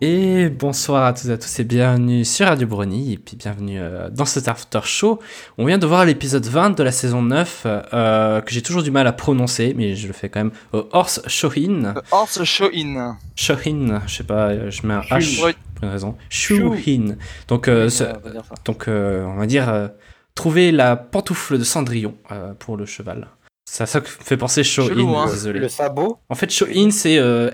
[0.00, 3.80] Et bonsoir à toutes et à tous et bienvenue sur Radio Brony et puis bienvenue
[3.80, 5.18] euh, dans cet after show.
[5.58, 8.92] On vient de voir l'épisode 20 de la saison 9 euh, que j'ai toujours du
[8.92, 10.52] mal à prononcer mais je le fais quand même.
[10.74, 11.94] Euh, Horse Shohin.
[12.12, 13.16] Horse Shohin.
[13.34, 15.40] Shohin, je sais pas, je mets un H
[15.74, 16.16] pour une raison.
[16.30, 17.16] Shuhin.
[17.48, 18.54] Donc, euh, ce- on va dire ça.
[18.64, 19.88] donc euh, on va dire euh,
[20.36, 23.26] trouver la pantoufle de Cendrillon euh, pour le cheval.
[23.68, 25.26] Ça, ça fait penser Shohin, hein.
[25.26, 25.58] désolé.
[25.58, 27.50] Le sabot En fait, show-in, c'est euh,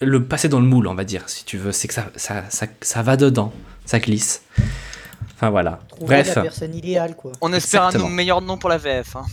[0.00, 1.72] le passer dans le moule, on va dire, si tu veux.
[1.72, 3.52] C'est que ça, ça, ça, ça va dedans,
[3.84, 4.42] ça glisse.
[5.34, 5.80] Enfin voilà.
[5.88, 7.32] Trouver Bref, la personne idéale, quoi.
[7.40, 8.10] On espère un Exactement.
[8.10, 9.16] meilleur nom pour la VF.
[9.16, 9.24] hein.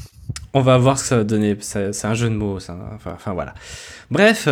[0.53, 1.57] on va voir ce que ça va donner.
[1.61, 2.75] C'est un jeu de mots, ça.
[2.95, 3.53] Enfin, enfin, voilà.
[4.09, 4.47] Bref.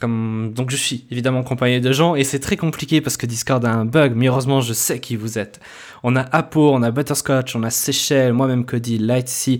[0.00, 0.52] Comme...
[0.54, 3.70] Donc je suis évidemment accompagné de gens et c'est très compliqué parce que Discord a
[3.72, 5.60] un bug, mais heureusement je sais qui vous êtes.
[6.02, 9.58] On a Apo, on a Butterscotch, on a Seychelles, moi-même Cody, Lightsea,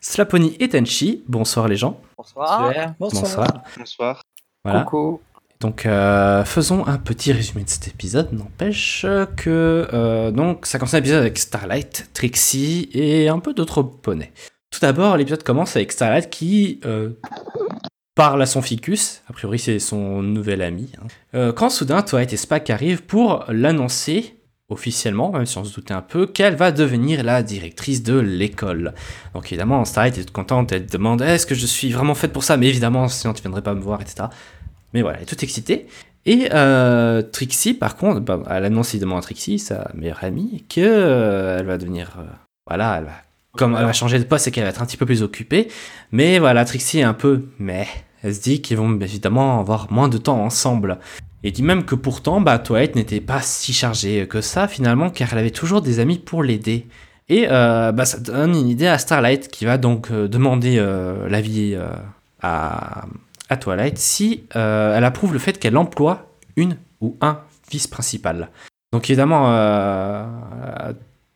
[0.00, 1.24] Slapony et Tenchi.
[1.26, 1.98] Bonsoir les gens.
[2.16, 2.94] Bonsoir.
[3.00, 3.22] Bonsoir.
[3.22, 3.62] Bonsoir.
[3.76, 4.22] Bonsoir.
[4.64, 4.84] Voilà.
[4.84, 5.20] Coucou.
[5.60, 8.32] Donc euh, faisons un petit résumé de cet épisode.
[8.32, 14.32] N'empêche que euh, donc ça commence l'épisode avec Starlight, Trixie et un peu d'autres poneys.
[14.70, 17.10] Tout d'abord, l'épisode commence avec Starlight qui euh,
[18.16, 19.22] parle à son ficus.
[19.28, 20.90] A priori, c'est son nouvel ami.
[21.32, 21.52] hein.
[21.52, 24.41] Quand soudain, Twilight et Spack arrivent pour l'annoncer
[24.72, 28.94] officiellement, même si on se doutait un peu, qu'elle va devenir la directrice de l'école.
[29.34, 32.56] Donc évidemment, Starlight est contente, elle demande est-ce que je suis vraiment faite pour ça?
[32.56, 34.24] Mais évidemment, sinon tu viendrais pas me voir, etc.
[34.94, 35.86] Mais voilà, elle est toute excitée.
[36.24, 40.80] Et euh, Trixie, par contre, bah, elle annonce évidemment à Trixie, sa meilleure amie, que
[40.80, 42.24] euh, elle va devenir, euh,
[42.66, 43.12] voilà, elle va,
[43.56, 45.68] comme elle va changer de poste et qu'elle va être un petit peu plus occupée.
[46.12, 47.88] Mais voilà, Trixie est un peu, mais
[48.22, 50.98] elle se dit qu'ils vont évidemment avoir moins de temps ensemble.
[51.44, 55.32] Et dit même que pourtant, bah, Twilight n'était pas si chargée que ça finalement, car
[55.32, 56.86] elle avait toujours des amis pour l'aider.
[57.28, 61.28] Et euh, bah, ça donne une idée à Starlight qui va donc euh, demander euh,
[61.28, 61.76] l'avis
[62.42, 63.06] à,
[63.48, 68.50] à Twilight si elle approuve le fait qu'elle emploie une ou un vice-principal.
[68.92, 69.46] Donc évidemment,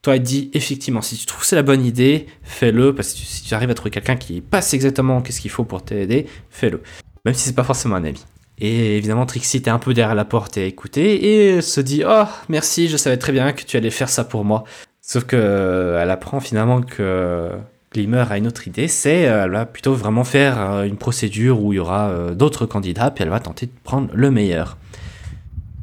[0.02, 3.54] Twilight dit effectivement, si tu trouves c'est la bonne idée, fais-le, parce que si tu
[3.54, 6.82] arrives à trouver quelqu'un qui passe exactement qu'est-ce qu'il faut pour t'aider, fais-le.
[7.24, 8.22] Même si c'est pas forcément un ami.
[8.58, 12.24] Et évidemment, Trixie était un peu derrière la porte et a et se dit Oh,
[12.48, 14.64] merci, je savais très bien que tu allais faire ça pour moi.
[15.02, 17.50] Sauf que euh, elle apprend finalement que
[17.92, 21.62] Glimmer a une autre idée, c'est euh, elle va plutôt vraiment faire euh, une procédure
[21.62, 24.78] où il y aura d'autres candidats, puis elle va tenter de prendre le meilleur.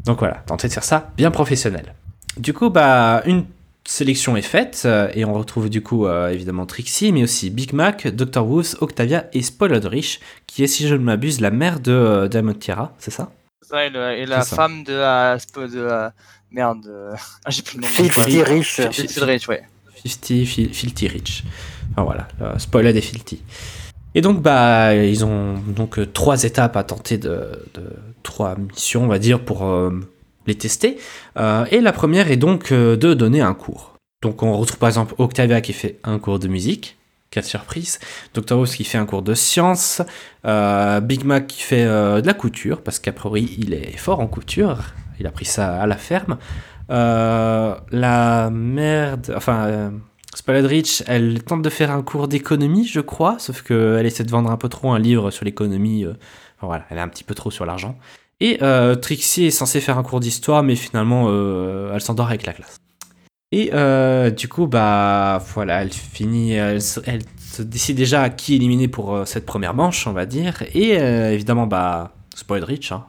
[0.05, 1.93] Donc voilà, tenter de faire ça bien professionnel.
[2.37, 3.45] Du coup, bah, une
[3.85, 7.73] sélection est faite, euh, et on retrouve du coup euh, évidemment Trixie, mais aussi Big
[7.73, 8.45] Mac, Dr.
[8.45, 12.53] Wolves, Octavia et Spoiledrich, qui est, si je ne m'abuse, la mère de euh, Diamond
[12.53, 13.31] Tiara, c'est ça?
[13.61, 15.37] Ça, et, le- et la femme de la.
[15.55, 16.13] De la
[16.51, 16.85] merde.
[16.87, 17.13] euh,
[17.45, 17.87] Ah, j'ai plus le nom.
[17.87, 18.67] Filthy Rich.
[18.75, 19.63] Filthy Filthy Rich, ouais.
[20.05, 21.43] 50, Fil- Filthy Rich.
[21.91, 23.41] Enfin voilà, euh, Spoiled et Filthy.
[24.15, 29.03] Et donc, bah, ils ont donc euh, trois étapes à tenter de, de- trois missions,
[29.05, 29.91] on va dire, pour euh,
[30.47, 30.97] les tester.
[31.37, 33.95] Euh, et la première est donc euh, de donner un cours.
[34.21, 36.97] Donc, on retrouve par exemple Octavia qui fait un cours de musique,
[37.29, 37.99] quatre surprises.
[38.33, 38.53] Dr.
[38.53, 40.01] House qui fait un cours de sciences.
[40.45, 44.27] Euh, Big Mac qui fait de la couture, parce qu'a priori, il est fort en
[44.27, 44.79] couture.
[45.19, 46.37] Il a pris ça à la ferme.
[46.89, 49.89] La merde, enfin, euh,
[50.35, 54.31] Spoiled Rich, elle tente de faire un cours d'économie, je crois, sauf qu'elle essaie de
[54.31, 56.05] vendre un peu trop un livre sur l'économie.
[56.61, 57.97] voilà, elle est un petit peu trop sur l'argent.
[58.43, 62.45] Et euh, Trixie est censée faire un cours d'histoire, mais finalement, euh, elle s'endort avec
[62.45, 62.75] la classe.
[63.53, 68.55] Et euh, du coup, bah voilà, elle finit, elle, elle se décide déjà à qui
[68.55, 70.61] éliminer pour cette première manche, on va dire.
[70.73, 73.05] Et évidemment, bah, Spoiled Rich, hein,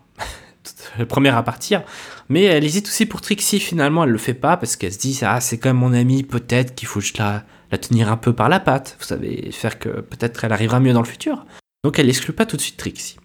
[1.09, 1.83] première à partir.
[2.29, 5.19] Mais elle hésite aussi pour Trixie, finalement, elle le fait pas parce qu'elle se dit,
[5.23, 7.43] ah, c'est quand même mon amie, peut-être qu'il faut la,
[7.73, 10.93] la tenir un peu par la patte, vous savez, faire que peut-être elle arrivera mieux
[10.93, 11.45] dans le futur.
[11.83, 13.17] Donc elle n'exclut pas tout de suite Trixie.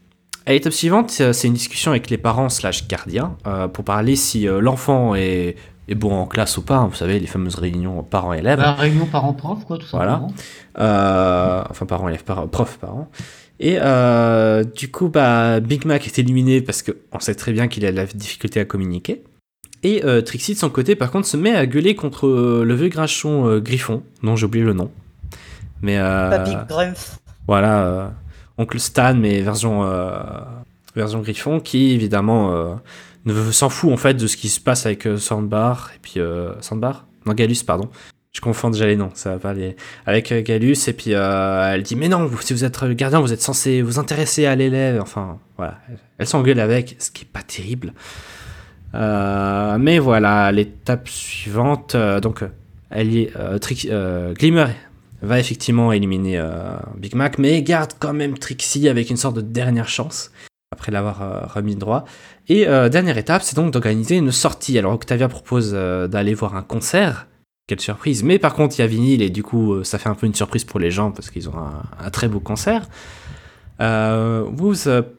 [0.46, 4.16] À l'étape suivante, euh, c'est une discussion avec les parents slash gardiens euh, pour parler
[4.16, 5.56] si euh, l'enfant est,
[5.88, 8.58] est bon en classe ou pas, hein, vous savez, les fameuses réunions parents-élèves.
[8.60, 10.14] Bah, réunion parents-prof, quoi, tout Voilà.
[10.14, 10.34] simplement.
[10.80, 13.10] Euh, enfin, parents, élèves, par- prof, parents.
[13.60, 17.86] Et euh, du coup, bah, Big Mac est éliminé parce qu'on sait très bien qu'il
[17.86, 19.24] a de la difficulté à communiquer.
[19.84, 22.74] Et euh, Trixie, de son côté, par contre, se met à gueuler contre euh, le
[22.76, 24.90] vieux grinchon euh, Griffon, dont j'ai oublié le nom.
[25.82, 27.20] Mais euh, Pas Big Grumpf.
[27.48, 28.08] voilà, euh,
[28.60, 30.20] Oncle Stan, mais version, euh,
[30.94, 32.54] version Griffon, qui évidemment
[33.26, 36.20] euh, s'en fout en fait de ce qui se passe avec euh, Sandbar, et puis
[36.60, 37.08] Sandbar?
[37.26, 37.90] Non, Galus, pardon.
[38.32, 39.76] Je confonds déjà les noms, ça va pas aller.
[40.06, 43.82] Avec Galus, et puis elle dit Mais non, si vous êtes gardien, vous êtes censé
[43.82, 45.02] vous intéresser à l'élève.
[45.02, 45.80] Enfin, voilà.
[46.18, 47.94] Elle s'engueule avec, ce qui est pas terrible.
[48.94, 52.44] Mais voilà, l'étape suivante, donc,
[52.92, 54.68] elle y est, Glimmer
[55.22, 59.42] va effectivement éliminer euh, Big Mac, mais garde quand même Trixie avec une sorte de
[59.42, 60.32] dernière chance.
[60.72, 62.06] après l'avoir euh, remis droit.
[62.48, 64.78] Et euh, dernière étape, c'est donc d'organiser une sortie.
[64.78, 67.28] Alors Octavia propose d'aller voir un concert.
[67.68, 68.24] Quelle surprise.
[68.24, 70.34] Mais par contre, il y a vinyle et du coup, ça fait un peu une
[70.34, 72.88] surprise pour les gens parce qu'ils ont un, très beau concert.
[73.82, 74.46] Euh,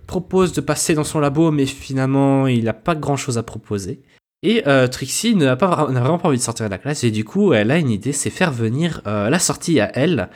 [0.07, 4.01] propose de passer dans son labo, mais finalement, il n'a pas grand-chose à proposer.
[4.43, 7.11] Et euh, Trixie n'a pas n'a vraiment pas envie de sortir de la classe et
[7.11, 10.29] du coup, elle a une idée, c'est faire venir euh, la sortie à elle.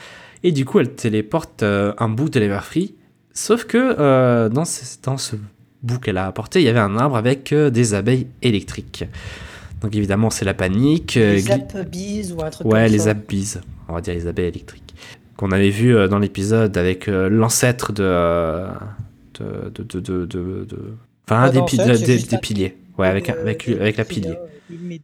[0.42, 2.94] Et du coup, elle téléporte euh, un bout de l'Everfree.
[3.32, 5.36] Sauf que dans, ce, dans ce
[5.82, 9.04] bout qu'elle a apporté, il y avait un arbre avec des abeilles électriques.
[9.80, 11.14] Donc évidemment, c'est la panique.
[11.14, 13.54] Les Applebee's ou un truc Ouais, comme les abbies,
[13.88, 14.94] on va dire les abeilles électriques.
[15.36, 18.66] Qu'on avait vu dans l'épisode avec l'ancêtre de,
[19.40, 20.66] de, de, de- de-
[21.26, 22.76] Enfin, un Ah des, pi- des- des piliers.
[22.98, 24.34] Ouais, avec, Euh, avec, avec la pilier.
[24.70, 25.00] met-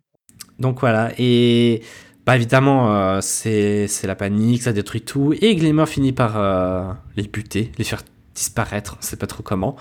[0.58, 1.80] Donc voilà, et
[2.26, 6.92] bah évidemment, euh, c'est c'est la panique, ça détruit tout, et Glimmer finit par euh,
[7.16, 8.02] les buter, les faire
[8.34, 9.74] disparaître, on sait pas trop comment.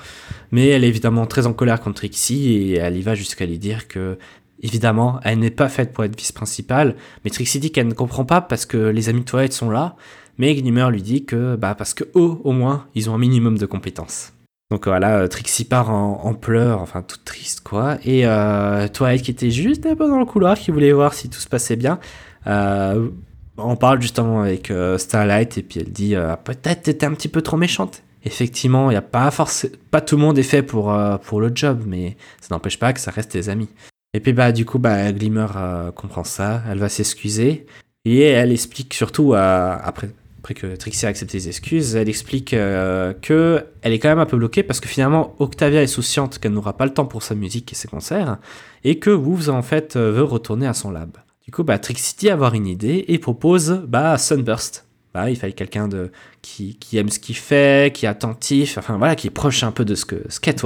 [0.51, 3.59] Mais elle est évidemment très en colère contre Trixie, et elle y va jusqu'à lui
[3.59, 4.17] dire que,
[4.63, 8.41] évidemment, elle n'est pas faite pour être vice-principale, mais Trixie dit qu'elle ne comprend pas
[8.41, 9.95] parce que les amis de Twilight sont là,
[10.37, 13.57] mais Glimmer lui dit que, bah parce que eux, au moins, ils ont un minimum
[13.57, 14.31] de compétences.
[14.71, 17.97] Donc voilà, euh, Trixie part en, pleurs, enfin toute triste quoi.
[18.05, 21.29] Et euh, Twilight qui était juste un peu dans le couloir, qui voulait voir si
[21.29, 21.99] tout se passait bien.
[22.47, 23.09] Euh,
[23.57, 27.27] on parle justement avec euh, Starlight et puis elle dit euh, peut-être t'étais un petit
[27.27, 28.03] peu trop méchante.
[28.25, 31.51] Effectivement, y a pas forcément, pas tout le monde est fait pour euh, pour le
[31.53, 33.69] job, mais ça n'empêche pas que ça reste tes amis.
[34.13, 37.65] Et puis bah du coup bah Glimmer euh, comprend ça, elle va s'excuser
[38.05, 42.53] et elle explique surtout euh, après après que Trixie a accepté les excuses, elle explique
[42.53, 46.53] euh, que est quand même un peu bloquée parce que finalement Octavia est souciante qu'elle
[46.53, 48.37] n'aura pas le temps pour sa musique et ses concerts
[48.85, 51.17] et que Wolves en fait euh, veut retourner à son lab.
[51.43, 54.85] Du coup, bah, Trixie dit avoir une idée et propose bah, Sunburst.
[55.13, 56.09] Bah, il fallait quelqu'un de
[56.41, 59.71] qui, qui aime ce qu'il fait, qui est attentif, enfin voilà, qui est proche un
[59.71, 60.63] peu de ce que qu'est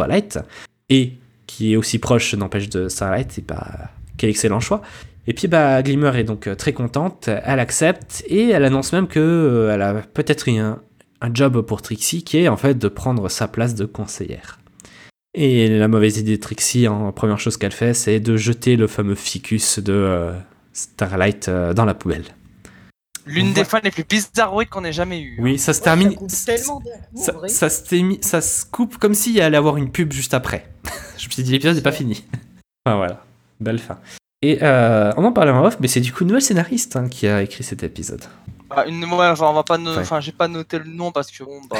[0.89, 1.13] et
[1.47, 3.39] qui est aussi proche, n'empêche, de Starlight.
[3.39, 4.83] Et bah, quel excellent choix.
[5.27, 9.07] Et puis bah, Glimmer est donc euh, très contente, elle accepte et elle annonce même
[9.07, 10.81] que euh, elle a peut-être eu un,
[11.21, 14.59] un job pour Trixie qui est en fait de prendre sa place de conseillère.
[15.35, 18.85] Et la mauvaise idée de Trixie, en première chose qu'elle fait, c'est de jeter le
[18.87, 20.33] fameux ficus de euh,
[20.73, 22.25] Starlight euh, dans la poubelle.
[23.25, 25.37] L'une des fins les plus bizarroïdes qu'on ait jamais eues.
[25.39, 26.15] Oui, ça se Ouais, termine.
[26.27, 27.69] ça Ça, ça
[28.21, 30.69] ça se coupe comme s'il allait avoir une pub juste après.
[31.17, 32.25] Je me suis dit, l'épisode n'est pas fini.
[32.85, 33.25] enfin voilà,
[33.61, 33.97] belle fin.
[34.45, 37.07] Et euh, on en parlait en off, mais c'est du coup une nouvelle scénariste hein,
[37.07, 38.21] qui a écrit cet épisode.
[38.69, 39.99] Bah, une, enfin, on va pas, no- Ouais.
[40.01, 41.77] enfin, j'ai pas noté le nom parce que bon, bah,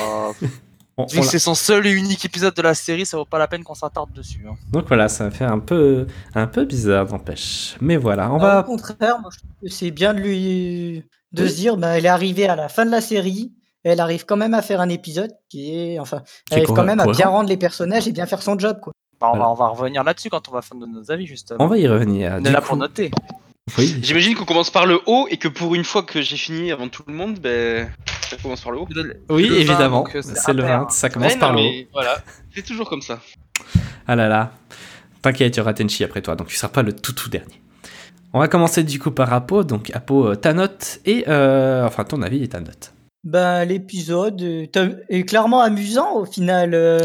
[0.95, 3.37] On- vu on c'est son seul et unique épisode de la série, ça vaut pas
[3.39, 4.45] la peine qu'on s'attarde dessus.
[4.49, 4.55] hein.
[4.71, 7.75] Donc voilà, ça fait un peu, un peu bizarre, n'empêche.
[7.81, 8.59] Mais voilà, on Alors, va.
[8.61, 11.49] Au contraire, moi, je trouve que c'est bien de lui de Oui.
[11.49, 13.51] se dire, bah, elle est arrivée à la fin de la série,
[13.83, 16.21] elle arrive quand même à faire un épisode qui est, enfin,
[16.51, 18.93] elle arrive quand même à bien rendre les personnages et bien faire son job, quoi.
[19.23, 19.45] Bah, on, Voilà.
[19.45, 21.63] va, on va revenir là-dessus quand on va faire nos avis justement.
[21.63, 22.33] On va y revenir.
[22.37, 23.09] On Du est là coup- pour noter.
[23.77, 23.97] Oui.
[24.01, 26.89] J'imagine qu'on commence par le haut et que pour une fois que j'ai fini avant
[26.89, 27.89] tout le monde, ben,
[28.29, 28.87] ça commence par le haut.
[29.29, 30.05] Oui, le évidemment.
[30.13, 30.87] euh, c'est le impair, 20, hein.
[30.89, 31.87] ça commence Ouais, par non, le haut.
[31.93, 32.17] Voilà,
[32.53, 33.19] c'est toujours comme ça.
[34.07, 34.51] Ah là là.
[35.21, 37.61] T'inquiète, il y aura Tenchi après toi, donc tu seras pas le tout tout dernier.
[38.33, 42.03] On va commencer du coup par Apo, donc Apo, euh, ta note et euh, enfin
[42.03, 42.92] ton avis et ta note.
[43.23, 44.77] Ben, l'épisode est,
[45.07, 46.99] est clairement amusant au final, euh,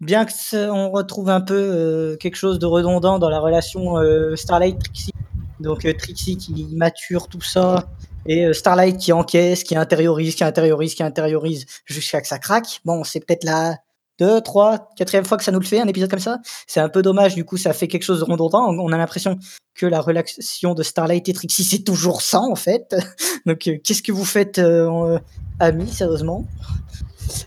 [0.00, 3.98] bien que ça- on retrouve un peu euh, quelque chose de redondant dans la relation
[3.98, 5.10] euh, Starlight-Trixie.
[5.58, 7.88] Donc euh, Trixie qui mature tout ça,
[8.26, 12.80] et euh, Starlight qui encaisse, qui intériorise, qui intériorise, qui intériorise, jusqu'à que ça craque.
[12.84, 13.78] Bon, c'est peut-être la
[14.18, 16.38] deux, trois, quatrième fois que ça nous le fait, un épisode comme ça.
[16.66, 18.68] C'est un peu dommage, du coup, ça fait quelque chose de redondant.
[18.68, 19.38] On a l'impression
[19.74, 22.94] que la relation de Starlight et Trixie, c'est toujours ça, en fait.
[23.46, 25.18] Donc, euh, qu'est-ce que vous faites euh,
[25.58, 26.46] amis, sérieusement?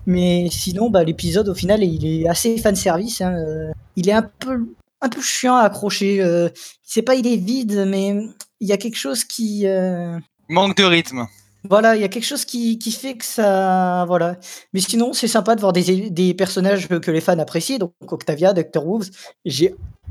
[0.06, 3.22] Mais sinon, bah, l'épisode, au final, il est assez fan service.
[3.22, 4.66] hein, euh, Il est un peu,
[5.02, 6.22] un peu chiant à accrocher.
[6.22, 6.50] euh,
[6.84, 8.16] C'est pas, il est vide, mais
[8.60, 10.18] il y a quelque chose qui, euh,
[10.50, 11.28] Manque de rythme.
[11.70, 14.38] Voilà, il y a quelque chose qui, fait que ça, voilà.
[14.74, 17.78] Mais sinon, c'est sympa de voir des, personnages que les fans apprécient.
[17.78, 18.86] Donc Octavia, Dr.
[18.86, 19.10] Wolves.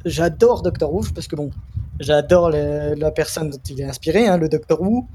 [0.04, 0.92] J'adore Dr.
[0.92, 1.50] Wolves parce que bon,
[2.00, 4.80] j'adore la personne dont il est inspiré, hein, le Dr.
[4.80, 5.06] Who.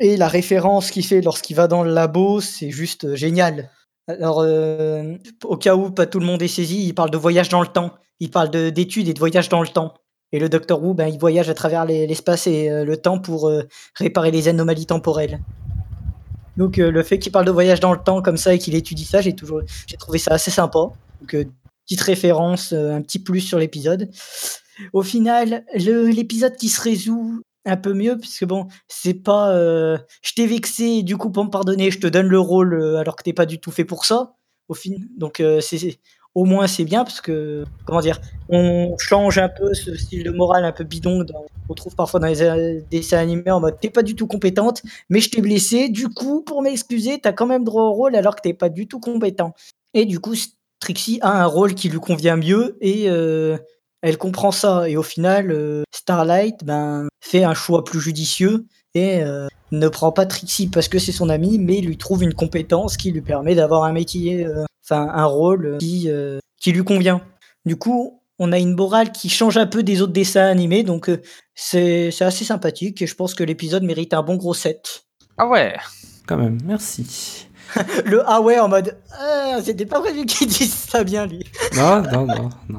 [0.00, 3.68] Et la référence qu'il fait lorsqu'il va dans le labo, c'est juste euh, génial.
[4.08, 7.50] Alors, euh, au cas où pas tout le monde est saisi, il parle de voyage
[7.50, 7.92] dans le temps.
[8.18, 9.92] Il parle de- d'études et de voyage dans le temps.
[10.32, 10.82] Et le Dr.
[10.82, 13.52] Who, ben, il voyage à travers les- l'espace et euh, le temps pour
[13.94, 15.40] réparer les anomalies temporelles.
[16.56, 18.74] Donc euh, le fait qu'il parle de voyage dans le temps comme ça et qu'il
[18.74, 20.78] étudie ça, j'ai toujours j'ai trouvé ça assez sympa.
[21.20, 21.44] Donc euh,
[21.86, 24.10] petite référence, euh, un petit plus sur l'épisode.
[24.92, 30.46] Au final, l'épisode qui se résout un peu mieux puisque bon, c'est pas je t'ai
[30.46, 33.44] vexé du coup pour me pardonner, je te donne le rôle alors que t'es pas
[33.44, 34.32] du tout fait pour ça.
[34.68, 35.98] Au fin, donc c'est-
[36.34, 40.30] au moins c'est bien parce que comment dire, on change un peu ce style de
[40.30, 41.24] morale un peu bidon
[41.66, 44.82] qu'on trouve parfois dans les euh, dessins animés en mode t'es pas du tout compétente,
[45.08, 48.36] mais je t'ai blessé, du coup pour m'excuser t'as quand même droit au rôle alors
[48.36, 49.54] que t'es pas du tout compétent.
[49.94, 50.34] Et du coup
[50.78, 53.58] Trixie a un rôle qui lui convient mieux et euh,
[54.02, 59.22] elle comprend ça et au final euh, Starlight ben fait un choix plus judicieux et
[59.70, 63.12] ne prend pas Trixie parce que c'est son ami, mais lui trouve une compétence qui
[63.12, 64.44] lui permet d'avoir un métier,
[64.90, 67.20] enfin un rôle qui, euh, qui lui convient.
[67.64, 71.08] Du coup, on a une morale qui change un peu des autres dessins animés, donc
[71.08, 71.20] euh,
[71.54, 75.04] c'est assez sympathique et je pense que l'épisode mérite un bon gros set.
[75.38, 75.76] Ah ouais
[76.26, 77.48] Quand même, merci.
[78.04, 81.44] Le ah ouais en mode ah, c'était pas prévu qu'il dise ça bien lui.
[81.76, 82.78] non, non, non, non.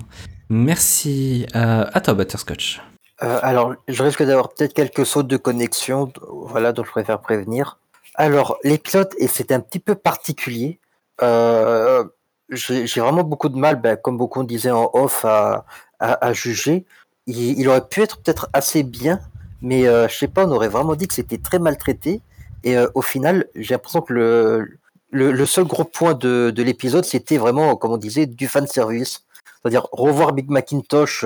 [0.50, 1.46] Merci.
[1.53, 2.82] à toi, Butterscotch.
[3.24, 7.77] Euh, alors, je risque d'avoir peut-être quelques sautes de connexion, voilà, dont je préfère prévenir.
[8.15, 10.80] Alors, l'épisode, et c'est un petit peu particulier.
[11.21, 12.03] Euh,
[12.49, 16.85] j'ai vraiment beaucoup de mal, ben, comme beaucoup disaient en off, à, juger.
[17.27, 19.19] Il, aurait pu être peut-être assez bien,
[19.61, 22.21] mais euh, je sais pas, on aurait vraiment dit que c'était très maltraité.
[22.63, 24.65] Et euh, au final, j'ai l'impression que
[25.11, 29.23] le, seul gros point de, de l'épisode, c'était vraiment, comme on disait, du fan service.
[29.61, 31.25] C'est-à-dire revoir Big Macintosh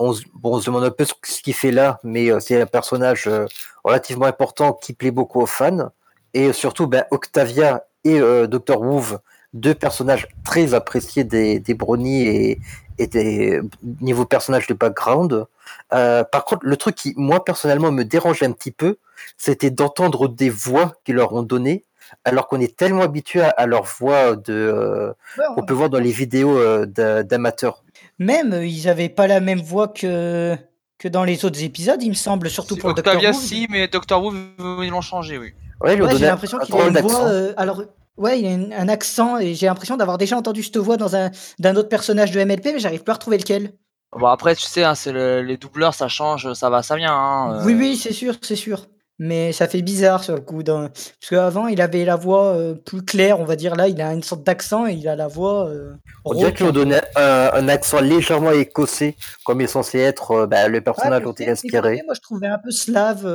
[0.00, 0.12] on,
[0.60, 3.44] se demande un peu ce, qu'il fait là, mais euh, c'est un personnage euh,
[3.84, 5.90] relativement important qui plaît beaucoup aux fans.
[6.32, 8.80] Et surtout, ben, Octavia et euh, Dr.
[8.80, 9.16] Woof,
[9.52, 12.60] deux personnages très appréciés des, des Brownies et,
[12.98, 13.60] et des
[14.00, 15.46] niveaux personnages de background.
[15.90, 18.98] par contre, le truc qui, moi, personnellement, me dérangeait un petit peu,
[19.36, 21.84] c'était d'entendre des voix qu'ils leur ont données
[22.24, 25.14] alors qu'on est tellement habitué à, leur voix de
[25.54, 27.84] qu'on peut voir dans les vidéos d'amateurs.
[28.18, 30.56] Même, ils n'avaient pas la même voix que,
[30.98, 34.22] que dans les autres épisodes, il me semble, surtout pour Octavia, Doctor si, mais Doctor
[34.22, 34.34] Who,
[34.82, 35.54] ils l'ont changé, oui.
[35.80, 37.24] Ouais, j'ai l'impression qu'il a une voix.
[37.26, 37.82] Euh, alors,
[38.16, 41.30] ouais, il a un accent, et j'ai l'impression d'avoir déjà entendu cette voix dans un
[41.58, 43.72] d'un autre personnage de MLP, mais j'arrive plus à retrouver lequel.
[44.18, 47.14] Bon, après, tu sais, hein, c'est les doubleurs, ça change, ça va, ça vient.
[47.14, 48.86] Hein, oui, oui, c'est sûr, c'est sûr
[49.20, 50.64] mais ça fait bizarre sur le coup.
[50.64, 53.76] Parce qu'avant, il avait la voix euh, plus claire, on va dire.
[53.76, 55.68] Là, il a une sorte d'accent et il a la voix.
[55.68, 55.92] Euh,
[56.24, 60.46] on dirait qu'il donnait un, un, accent légèrement écossais, comme il est censé être euh,
[60.46, 62.00] bah, le personnage dont il est inspiré.
[62.06, 63.26] Moi, je trouvais un peu slave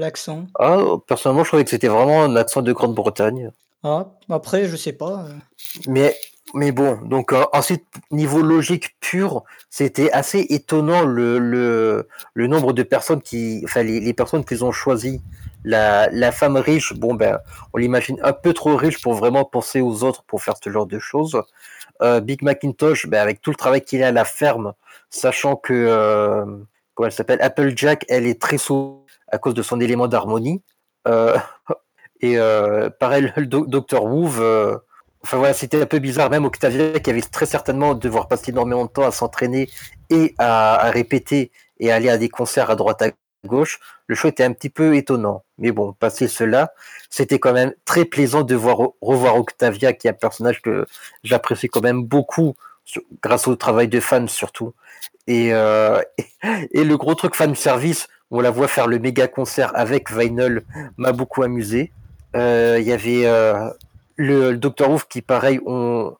[0.00, 0.46] l'accent.
[0.58, 3.52] Ah, personnellement, je trouvais que c'était vraiment un accent de Grande-Bretagne.
[3.84, 5.26] Ah, après, je sais pas.
[5.86, 6.16] Mais
[6.54, 12.84] mais bon, donc euh, ensuite, niveau logique pure, c'était assez étonnant le, le, nombre de
[12.84, 15.20] personnes qui, enfin les, les personnes qu'ils ont choisi.
[15.64, 17.40] La, la femme riche, bon ben,
[17.72, 20.86] on l'imagine un peu trop riche pour vraiment penser aux autres pour faire ce genre
[20.86, 21.42] de choses.
[22.02, 24.74] Euh, Big Macintosh, ben, avec tout le travail qu'il a à la ferme,
[25.10, 26.44] sachant que, euh,
[26.94, 30.62] comment elle s'appelle, Applejack, elle est très sous à cause de son élément d'harmonie.
[32.20, 32.38] Et
[33.00, 34.06] pareil, le docteur
[35.24, 38.84] Enfin voilà, c'était un peu bizarre, même Octavia qui avait très certainement devoir passer énormément
[38.84, 39.70] de temps à s'entraîner
[40.10, 41.50] et à, répéter
[41.80, 43.08] et aller à des concerts à droite à
[43.46, 43.80] gauche.
[44.06, 45.42] Le choix était un petit peu étonnant.
[45.56, 46.74] Mais bon, passé cela,
[47.08, 50.84] c'était quand même très plaisant de voir, revoir Octavia, qui est un personnage que
[51.22, 52.54] j'apprécie quand même beaucoup,
[53.22, 54.74] grâce au travail de fans surtout.
[55.26, 56.02] Et, euh,
[56.70, 60.64] et, le gros truc fan service, on la voit faire le méga concert avec Vinyl,
[60.98, 61.92] m'a beaucoup amusé.
[62.36, 63.70] Euh, il y avait euh,
[64.16, 66.14] le, docteur Ouf qui, pareil, on,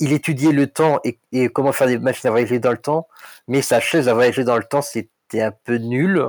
[0.00, 3.08] il, étudiait le temps et, comment faire des machines à voyager dans le temps,
[3.48, 6.24] mais sa chaise à voyager dans le temps, c'était un peu nul.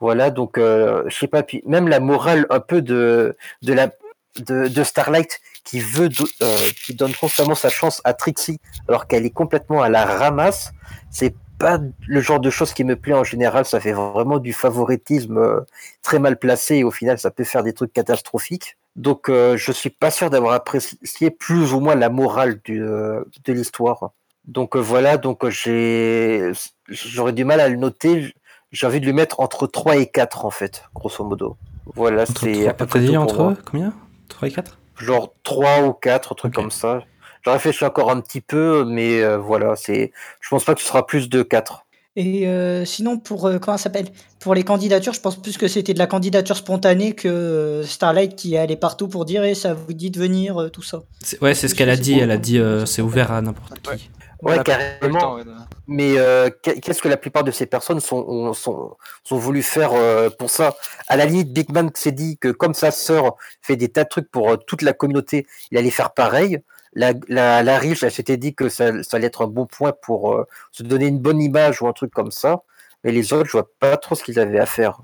[0.00, 5.40] Voilà, donc euh, je sais pas, même la morale un peu de, de, la, Starlight
[5.64, 6.08] qui veut,
[6.42, 8.58] euh, qui donne constamment sa chance à Trixie
[8.88, 10.72] alors qu'elle est complètement à la ramasse,
[11.10, 14.52] c'est pas le genre de choses qui me plaît en général, ça fait vraiment du
[14.52, 15.60] favoritisme euh,
[16.02, 18.76] très mal placé et au final ça peut faire des trucs catastrophiques.
[18.96, 23.24] Donc, euh, je suis pas sûr d'avoir apprécié plus ou moins la morale du, euh,
[23.44, 24.10] de l'histoire.
[24.44, 26.50] Donc euh, voilà, donc j'ai,
[26.88, 28.34] j'aurais du mal à le noter.
[28.72, 31.56] J'ai envie de le mettre entre 3 et 4 en fait, grosso modo.
[31.94, 33.94] Voilà, c'est à peu près dit entre combien?
[34.28, 37.02] 3 et 4 Genre 3 ou 4, un truc comme ça.
[37.42, 40.12] J'en réfléchis encore un petit peu, mais voilà, c'est.
[40.40, 41.86] Je pense pas que ce sera plus de 4.
[42.14, 44.08] Et euh, sinon, pour euh, comment ça s'appelle?
[44.38, 48.36] Pour les candidatures, je pense plus que c'était de la candidature spontanée que euh, Starlight
[48.36, 51.02] qui est allé partout pour dire et eh, ça vous dit de venir, tout ça.
[51.40, 52.18] Ouais, c'est ce qu'elle a dit.
[52.18, 54.10] Elle a dit c'est ouvert à n'importe qui.
[54.42, 55.38] Ouais, carrément.
[55.86, 56.16] Mais
[56.62, 59.92] qu'est-ce que la plupart de ces personnes sont, sont, sont voulu faire
[60.38, 60.74] pour ça?
[61.08, 64.08] À la limite, Big Man s'est dit que comme sa sœur fait des tas de
[64.08, 66.58] trucs pour toute la communauté, il allait faire pareil
[66.94, 69.92] la, la, la riche, elle s'était dit que ça, ça, allait être un bon point
[70.02, 72.62] pour euh, se donner une bonne image ou un truc comme ça.
[73.04, 75.00] Mais les autres, je vois pas trop ce qu'ils avaient à faire.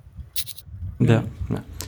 [1.00, 1.24] Bien.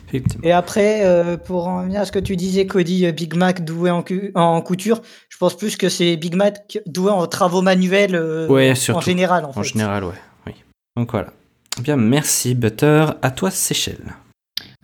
[0.08, 0.44] Effectivement.
[0.44, 3.64] Et après, euh, pour en venir à ce que tu disais, Cody, euh, Big Mac
[3.64, 4.04] doué en,
[4.34, 8.72] en couture, je pense plus que c'est Big Mac doué en travaux manuels euh, Ouais,
[8.92, 9.44] en général.
[9.44, 9.64] En, En fait.
[9.64, 10.14] général, ouais.
[10.46, 10.54] Oui.
[10.96, 11.32] Donc voilà.
[11.80, 13.06] Bien, merci Butter.
[13.22, 14.14] À toi, Seychelles.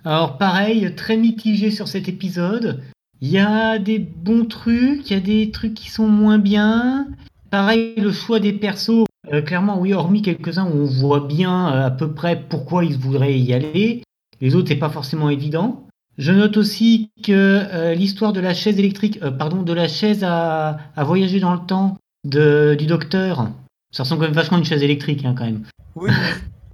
[0.04, 2.80] Alors pareil, très mitigé sur cet épisode.
[3.22, 7.08] Il y a des bons trucs, il y a des trucs qui sont moins bien.
[7.50, 11.86] Pareil, le choix des persos, euh, clairement, oui, hormis quelques-uns où on voit bien euh,
[11.86, 14.02] à peu près pourquoi ils voudraient y aller.
[14.40, 15.86] Les autres, c'est pas forcément évident.
[16.18, 20.78] Je note aussi que euh, l'histoire de la chaise électrique, pardon, de la chaise à,
[20.96, 23.48] voyager dans le temps du docteur,
[23.92, 25.62] ça ressemble quand même vachement à une chaise électrique, hein, quand même.
[25.94, 26.10] Oui,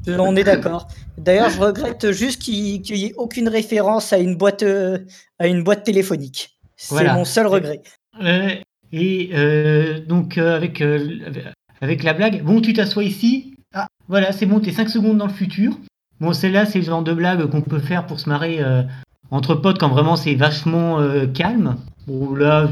[0.08, 0.88] on est d'accord.
[1.18, 4.98] D'ailleurs, je regrette juste qu'il qu'il y ait aucune référence à une boîte, euh,
[5.38, 6.58] à une boîte téléphonique.
[6.76, 7.14] C'est Voilà.
[7.14, 7.82] mon seul regret.
[8.22, 8.50] Euh,
[8.92, 11.20] et euh, donc euh, avec, euh,
[11.80, 15.26] avec la blague, bon tu t'assois ici, ah voilà c'est bon, t'es 5 secondes dans
[15.26, 15.78] le futur.
[16.20, 18.60] Bon celle-là c'est le genre de blague qu'on peut faire pour se marrer
[19.30, 20.98] entre potes quand vraiment c'est vachement
[21.34, 21.76] calme.
[22.06, 22.68] Bon là,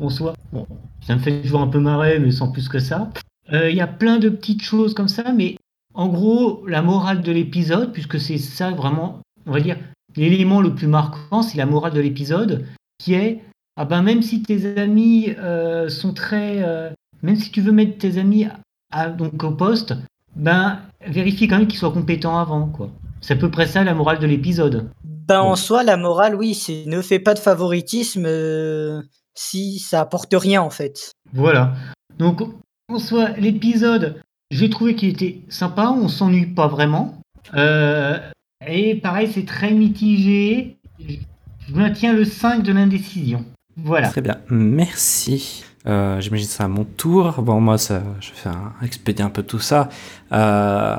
[0.00, 0.66] en soi, bon,
[1.06, 3.10] ça me fait toujours un peu marrer mais sans plus que ça.
[3.52, 5.56] Il y a plein de petites choses comme ça, mais
[5.94, 9.76] en gros la morale de l'épisode, puisque c'est ça vraiment, on va dire,
[10.16, 12.66] l'élément le plus marquant, c'est la morale de l'épisode,
[12.98, 13.42] qui est
[13.76, 16.90] ah ben même si tes amis euh, sont très, euh,
[17.22, 18.46] même si tu veux mettre tes amis
[18.92, 19.94] à- donc au poste,
[20.36, 22.90] ben vérifie quand même qu'ils soient compétents avant quoi.
[23.20, 24.90] C'est à peu près ça la morale de l'épisode.
[25.04, 25.52] Ben, Bon.
[25.52, 29.00] en soi, la morale, oui, c'est ne fais pas de favoritisme euh,
[29.34, 31.12] si ça apporte rien, en fait.
[31.32, 31.72] Voilà.
[32.18, 32.42] Donc
[32.88, 34.20] en soi l'épisode,
[34.54, 37.20] j'ai trouvé qu'il était sympa, on s'ennuie pas vraiment.
[37.54, 38.18] Euh,
[38.66, 40.76] et pareil c'est très mitigé.
[41.00, 43.44] Je maintiens le 5 de l'indécision.
[43.76, 44.08] Voilà.
[44.10, 44.36] Très bien.
[44.48, 45.64] Merci.
[45.86, 47.42] Euh, J'imagine c'est à mon tour.
[47.42, 49.88] Bon, moi, ça, je vais un, expédier un peu tout ça.
[50.32, 50.96] Euh,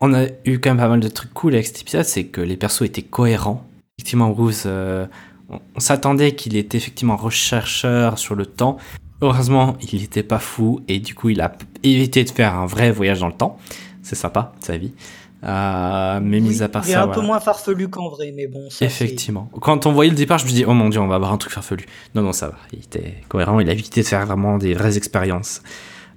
[0.00, 2.40] on a eu quand même pas mal de trucs cool avec cet épisode, c'est que
[2.40, 3.64] les persos étaient cohérents.
[3.98, 5.06] Effectivement, Bruce, euh,
[5.48, 8.78] on, on s'attendait qu'il était effectivement rechercheur sur le temps.
[9.22, 11.52] Heureusement, il n'était pas fou et du coup, il a
[11.82, 13.58] évité de faire un vrai voyage dans le temps.
[14.02, 14.92] C'est sympa, sa vie.
[15.44, 17.20] Euh, mais mis à part il est ça, un voilà.
[17.20, 18.68] peu moins farfelu qu'en vrai, mais bon.
[18.70, 19.50] ça, Effectivement.
[19.60, 21.38] Quand on voyait le départ, je me dis, oh mon dieu, on va avoir un
[21.38, 21.84] truc farfelu.
[22.14, 22.56] Non, non, ça va.
[22.72, 25.62] Il était cohérent, il a évité de faire vraiment des vraies expériences.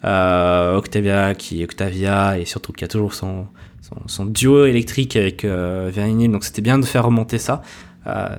[0.05, 3.47] Euh, Octavia, qui est Octavia, et surtout qui a toujours son,
[3.81, 5.91] son, son duo électrique avec euh,
[6.27, 7.61] donc c'était bien de faire remonter ça.
[8.07, 8.29] Euh,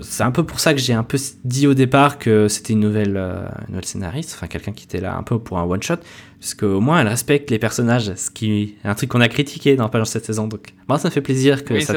[0.00, 2.80] c'est un peu pour ça que j'ai un peu dit au départ que c'était une
[2.80, 5.82] nouvelle, euh, une nouvelle scénariste, enfin quelqu'un qui était là un peu pour un one
[5.82, 5.96] shot,
[6.40, 9.76] parce qu'au moins elle respecte les personnages, ce qui est un truc qu'on a critiqué
[9.76, 10.48] dans pas dans cette saison.
[10.48, 11.94] Donc moi ça me fait plaisir que Oui, ça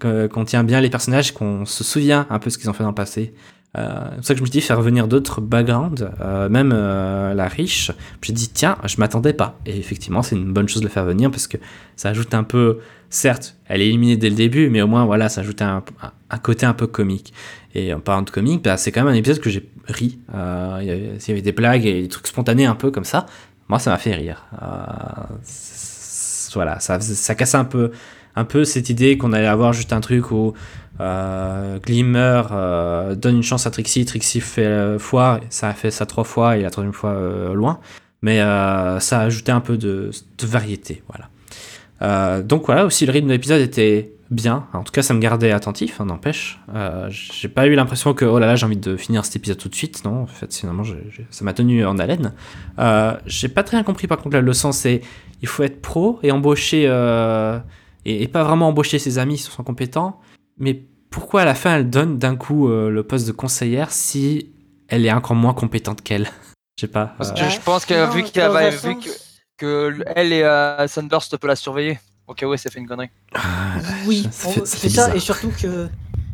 [0.00, 2.90] qu'on tient bien les personnages, qu'on se souvient un peu ce qu'ils ont fait dans
[2.90, 3.34] le passé.
[3.78, 7.34] Euh, c'est pour ça que je me dis faire revenir d'autres backgrounds, euh, même euh,
[7.34, 7.92] la riche.
[8.22, 9.58] J'ai dit tiens, je m'attendais pas.
[9.66, 11.56] Et effectivement, c'est une bonne chose de le faire venir parce que
[11.96, 12.78] ça ajoute un peu.
[13.10, 15.82] Certes, elle est éliminée dès le début, mais au moins voilà, ça ajoute un,
[16.42, 17.32] côté un peu comique.
[17.74, 20.18] Et en parlant de comique, bah, c'est quand même un épisode que j'ai ri.
[20.32, 23.26] Il y, avait- des blagues et des trucs spontanés un peu comme ça.
[23.68, 24.46] Moi, ça m'a fait rire.
[26.54, 30.54] Voilà, ça, cassait un peu cette idée qu'on allait avoir juste un truc où
[31.00, 35.90] euh, Glimmer euh, donne une chance à Trixie, Trixie fait euh, foire, ça a fait
[35.90, 37.14] ça trois fois et la troisième fois
[37.54, 37.80] loin,
[38.22, 40.10] mais ça a ajouté un peu de,
[40.42, 42.42] variété, voilà.
[42.42, 45.50] Donc voilà, aussi le rythme de l'épisode était bien, en tout cas ça me gardait
[45.50, 46.60] attentif, hein, n'empêche.
[47.08, 49.68] J'ai pas eu l'impression que oh là là j'ai envie de finir cet épisode tout
[49.68, 50.84] de suite, non, en fait finalement
[51.30, 52.34] ça m'a tenu en haleine.
[53.26, 55.00] J'ai pas très bien compris par contre la leçon, c'est
[55.42, 56.84] il faut être pro et embaucher
[58.04, 60.20] et, pas vraiment embaucher ses amis qui sont compétents,
[60.58, 64.52] mais pourquoi à la fin elle donne d'un coup euh, le poste de conseillère si
[64.88, 66.28] elle est encore moins compétente qu'elle?
[66.78, 67.14] Je sais pas.
[67.18, 69.10] Parce que je pense que Non, vu un vu que,
[69.58, 72.00] que elle et euh, Sunburst peut la surveiller.
[72.26, 73.10] Ok, ouais, ça fait une connerie.
[73.34, 73.74] ah,
[74.06, 75.88] Oui, ça c'est ça, et surtout que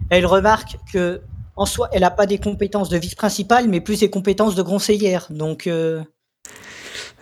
[0.09, 1.21] elle remarque que
[1.57, 5.27] en soi, elle n'a pas des compétences de vice-principale, mais plus des compétences de conseillère.
[5.31, 6.05] Donc, euh,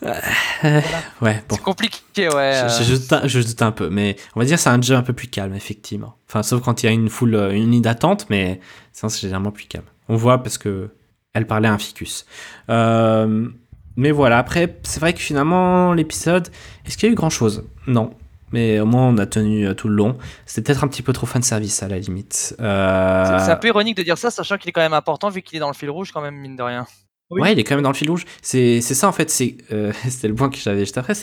[0.03, 0.81] Euh,
[1.23, 1.57] ouais, bon.
[1.57, 2.35] C'est compliqué, ouais.
[2.35, 2.69] euh.
[2.69, 4.95] Je, je, doute un- je doute un peu, mais on va dire c'est un jeu
[4.95, 6.17] un peu plus calme, effectivement.
[6.29, 8.61] Enfin, sauf quand il y a une foule, euh, une ligne d'attente, mais
[8.93, 9.85] sinon c'est généralement plus calme.
[10.09, 10.91] On voit parce que
[11.33, 12.27] elle parlait à un ficus.
[12.71, 13.49] Euh,
[13.97, 16.49] mais voilà, après, c'est vrai que finalement, l'épisode,
[16.85, 17.65] est-ce qu'il y a eu grand-chose?
[17.87, 18.11] Non.
[18.53, 20.17] Mais au moins, on a tenu euh, tout le long.
[20.47, 22.55] C'était peut-être un petit peu trop fan service à la limite.
[22.61, 25.43] Euh, c'est un peu ironique de dire ça, sachant qu'il est quand même important vu
[25.43, 26.87] qu'il est dans le fil rouge, quand même, mine de rien.
[27.31, 27.41] Oui.
[27.41, 28.25] Ouais, il est quand même dans le fil rouge.
[28.43, 29.33] C'est ça en fait.
[29.73, 31.15] Euh, c'était le point que j'avais juste après.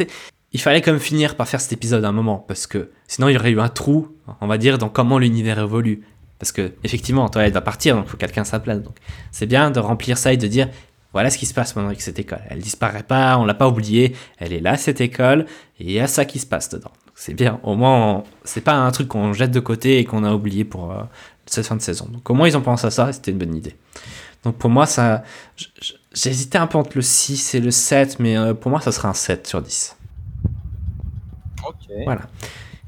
[0.53, 3.29] Il fallait quand même finir par faire cet épisode à un moment parce que sinon
[3.29, 4.09] il y aurait eu un trou,
[4.41, 6.01] on va dire, dans comment l'univers évolue.
[6.39, 8.81] Parce que effectivement, toi, elle va partir, donc il faut que quelqu'un sa place.
[8.81, 8.95] Donc
[9.31, 10.67] c'est bien de remplir ça et de dire
[11.13, 12.39] voilà ce qui se passe maintenant avec cette école.
[12.49, 14.15] Elle disparaît pas, on l'a pas oubliée.
[14.39, 15.45] Elle est là cette école
[15.79, 16.91] et il y a ça qui se passe dedans.
[17.15, 17.59] C'est bien.
[17.63, 20.63] Au moins, on- c'est pas un truc qu'on jette de côté et qu'on a oublié
[20.65, 21.03] pour euh,
[21.45, 22.07] cette fin de saison.
[22.11, 23.75] Donc au moins, ils ont pensé à ça c'était une bonne idée.
[24.43, 25.23] Donc pour moi, ça,
[26.13, 29.09] j'hésitais un peu entre le 6 et le 7, mais euh, pour moi, ça sera
[29.09, 29.95] un 7 sur 10.
[31.67, 31.75] Ok.
[32.05, 32.21] Voilà.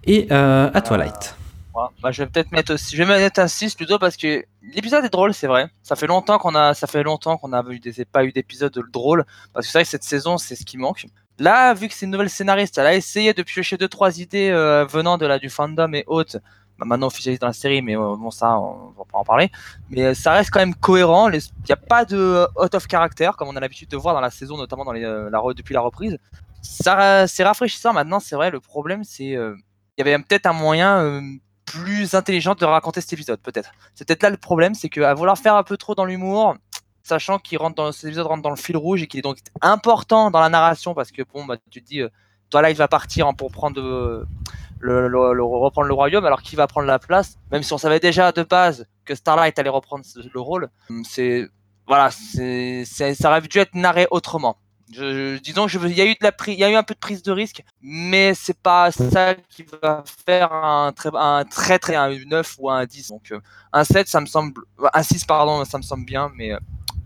[0.05, 1.35] Et euh, à toi, Light.
[1.75, 4.45] Ouais, bah, je vais peut-être mettre aussi, je vais mettre un 6 plutôt parce que
[4.61, 5.69] l'épisode est drôle, c'est vrai.
[5.81, 8.77] Ça fait longtemps qu'on a, ça fait longtemps qu'on a eu des, pas eu d'épisode
[8.91, 11.07] drôle parce que c'est vrai que cette saison, c'est ce qui manque.
[11.39, 14.49] Là, vu que c'est une nouvelle scénariste, elle a essayé de piocher deux trois idées
[14.51, 16.37] euh, venant de la du fandom et autres.
[16.79, 19.51] Bah, maintenant officialisées dans la série, mais euh, bon ça, on va pas en parler.
[19.89, 21.29] Mais euh, ça reste quand même cohérent.
[21.29, 24.15] Il n'y a pas de euh, out of character comme on a l'habitude de voir
[24.15, 26.17] dans la saison, notamment depuis la reprise.
[26.63, 27.93] C'est rafraîchissant.
[27.93, 28.49] Maintenant, c'est vrai.
[28.49, 29.55] Le problème, c'est euh,
[29.97, 31.21] il y avait peut-être un moyen
[31.65, 33.71] plus intelligent de raconter cet épisode, peut-être.
[33.93, 36.55] C'est peut-être là le problème, c'est qu'à vouloir faire un peu trop dans l'humour,
[37.03, 39.37] sachant qu'il rentre dans cet épisode rentre dans le fil rouge et qu'il est donc
[39.61, 42.09] important dans la narration parce que bon, bah, tu te dis, euh,
[42.49, 44.25] Twilight va partir pour prendre
[44.83, 48.31] le, reprendre le royaume, alors qui va prendre la place Même si on savait déjà
[48.31, 50.69] de base que Starlight allait reprendre le rôle,
[51.03, 51.47] c'est
[51.87, 54.57] voilà, c'est ça aurait dû être narré autrement.
[54.91, 56.93] Je, disons que il y a eu de la il y a eu un peu
[56.93, 61.79] de prise de risque, mais c'est pas ça qui va faire un très un très
[61.79, 63.09] très un 9 ou un 10.
[63.09, 63.39] Donc euh,
[63.71, 64.61] un 7 ça me semble
[64.93, 66.59] un 6 pardon, ça me semble bien mais euh,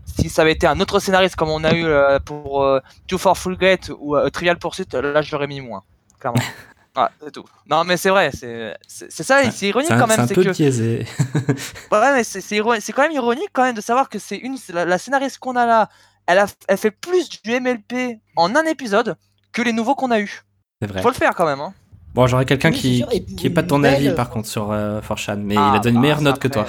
[0.04, 3.18] si ça avait été un autre scénariste comme on a eu euh, pour euh, Two
[3.18, 5.82] for Full Gate ou Trivial Pursuit, là je l'aurais mis moins,
[6.18, 6.42] clairement.
[6.98, 7.44] Ouais, c'est tout.
[7.70, 8.74] Non, mais c'est vrai, c'est
[9.10, 10.24] ça, et c'est ironique un, quand c'est même.
[10.24, 11.06] un C'est peu que biaisé.
[11.92, 14.36] Ouais, mais c'est c'est iro- c'est quand même ironique quand même de savoir que c'est
[14.38, 15.88] une la, la scénariste qu'on a là,
[16.26, 19.16] elle a elle fait plus du MLP en un épisode
[19.52, 20.42] que les nouveaux qu'on a eu.
[20.82, 21.02] C'est vrai.
[21.02, 21.60] Faut le faire quand même.
[21.60, 21.72] Hein.
[22.14, 24.14] Bon, j'aurais quelqu'un Oui, qui, sûr, et pour qui est pas de ton avis nouvelle-
[24.14, 26.48] par contre sur euh, Forchan, mais Ah, il a donné une bah, meilleure note que
[26.48, 26.66] toi.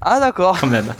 [0.00, 0.56] Ah d'accord.
[0.60, 0.92] quand même.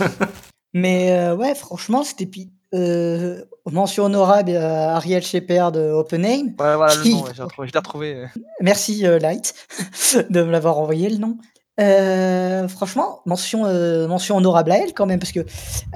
[0.72, 6.48] Mais euh, ouais, franchement, c'était pi- euh, mention honorable à Ariel Shepard de Opename.
[6.58, 8.26] Ouais, voilà le nom, ouais, j'ai retrouvé- je l'ai retrouvé.
[8.60, 9.54] Merci euh, Light
[10.30, 11.38] de me l'avoir envoyé le nom.
[11.80, 13.62] Euh, franchement, mention,
[14.06, 15.40] mention honorable à elle quand même, parce que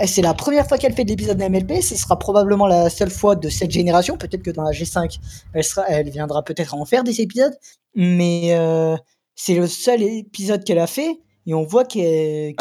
[0.00, 3.10] eh, c'est la première fois qu'elle fait de l'épisode d'MLP, ce sera probablement la seule
[3.10, 5.18] fois de cette génération, peut-être que dans la G5,
[5.52, 7.54] elle, sera, elle viendra peut-être en faire des épisodes,
[7.94, 8.58] mais
[9.36, 12.54] c'est le seul épisode qu'elle a fait, et on voit qu'elle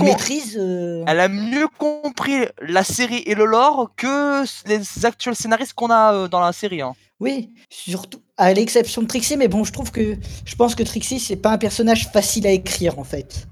[0.00, 0.56] maîtrise...
[0.58, 5.90] euh, elle a mieux compris la série et le lore que les actuels scénaristes qu'on
[5.90, 6.80] a euh, dans la série.
[6.80, 6.94] Hein.
[7.20, 11.20] Oui, surtout à l'exception de Trixie, mais bon, je trouve que je pense que Trixie
[11.20, 13.46] c'est pas un personnage facile à écrire en fait.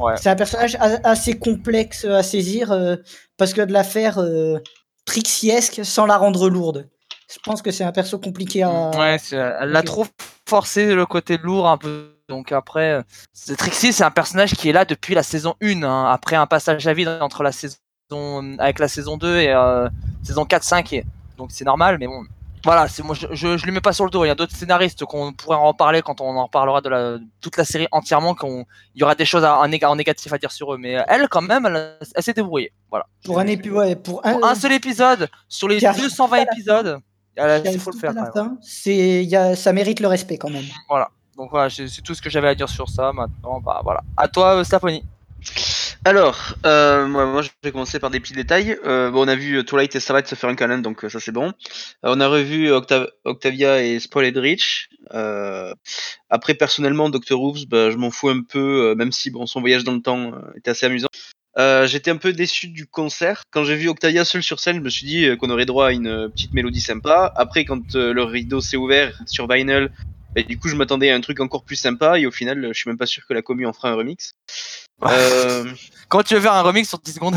[0.00, 0.14] Ouais.
[0.16, 2.96] C'est un personnage assez complexe à saisir euh,
[3.36, 4.58] parce que de la faire euh,
[5.04, 6.88] Trixiesque sans la rendre lourde.
[7.32, 8.90] Je pense que c'est un perso compliqué à.
[8.98, 10.06] Ouais, elle l'a trop
[10.44, 12.13] forcé le côté lourd un peu.
[12.28, 15.82] Donc après, euh, c'est- Trixie, c'est un personnage qui est là depuis la saison 1,
[15.82, 17.76] hein, après un passage à vide entre la saison
[18.58, 19.88] avec la saison 2 et euh,
[20.22, 20.92] saison 4, 5.
[20.94, 21.04] Et...
[21.36, 22.24] Donc c'est normal, mais bon.
[22.62, 24.24] Voilà, c'est moi je, je, je lui mets pas sur le dos.
[24.24, 27.18] Il y a d'autres scénaristes qu'on pourrait en parler quand on en reparlera de la,
[27.42, 30.32] toute la série entièrement, qu'on il y aura des choses à- en, néga- en négatif
[30.32, 30.78] à dire sur eux.
[30.78, 32.72] Mais elle, quand même, elle, elle s'est débrouillée.
[32.88, 33.04] Voilà.
[33.22, 36.38] Pour un épi- ouais, pour un, Pour un seul épisode sur les Qui arrive 220
[36.52, 37.00] épisodes,
[37.66, 38.12] il faut le faire.
[38.62, 40.64] c'est ça mérite le respect quand même.
[41.36, 43.12] Donc voilà, c'est tout ce que j'avais à dire sur ça.
[43.12, 44.02] Maintenant, bah voilà.
[44.16, 45.02] À toi, euh, Staponi.
[46.06, 48.78] Alors, euh, moi, je vais commencer par des petits détails.
[48.84, 51.32] Euh, bon, on a vu Twilight et Starlight se faire un canon, donc ça c'est
[51.32, 51.52] bon.
[52.02, 54.90] On a revu Octa- Octavia et Spoiled Rich.
[55.12, 55.72] Euh,
[56.30, 57.34] après, personnellement, Dr.
[57.36, 60.32] Roofs, bah, je m'en fous un peu, même si bon, son voyage dans le temps
[60.56, 61.08] était assez amusant.
[61.86, 63.42] J'étais un peu déçu du concert.
[63.50, 65.92] Quand j'ai vu Octavia seule sur scène, je me suis dit qu'on aurait droit à
[65.92, 67.32] une petite mélodie sympa.
[67.36, 69.90] Après, quand le rideau s'est ouvert sur vinyl,
[70.34, 72.18] bah, du coup, je m'attendais à un truc encore plus sympa.
[72.18, 74.32] Et au final, je suis même pas sûr que la commu en fera un remix.
[75.04, 75.64] Euh,
[76.08, 77.36] Comment tu veux faire un remix sur 10 secondes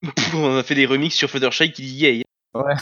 [0.34, 2.22] on a fait des remixes sur Fluttershy qui dit yay.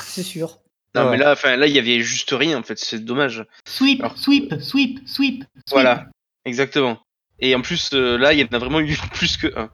[0.02, 0.58] C'est sûr.
[0.94, 1.10] Non, Ouais.
[1.12, 3.44] mais là, enfin, là, il y avait juste rien, en fait, c'est dommage.
[3.66, 5.44] Sweep, Alors- sweep, sweep, sweep, sweep.
[5.70, 6.08] Voilà,
[6.44, 6.98] exactement.
[7.38, 9.70] Et en plus, euh, là, il y en a vraiment eu plus que un.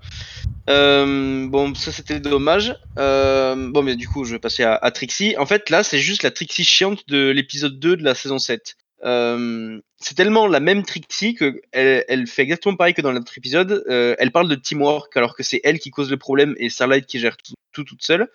[0.68, 2.76] Euh, bon, ça c'était dommage.
[2.98, 5.36] Euh, bon, mais du coup, je vais passer à, à Trixie.
[5.36, 8.76] En fait, là, c'est juste la Trixie chiante de l'épisode 2 de la saison 7.
[9.04, 13.84] Euh, c'est tellement la même Trixie que elle, fait exactement pareil que dans l'autre épisode.
[13.88, 17.06] Euh, elle parle de teamwork alors que c'est elle qui cause le problème et Starlight
[17.06, 18.28] qui gère tout, tout toute seule.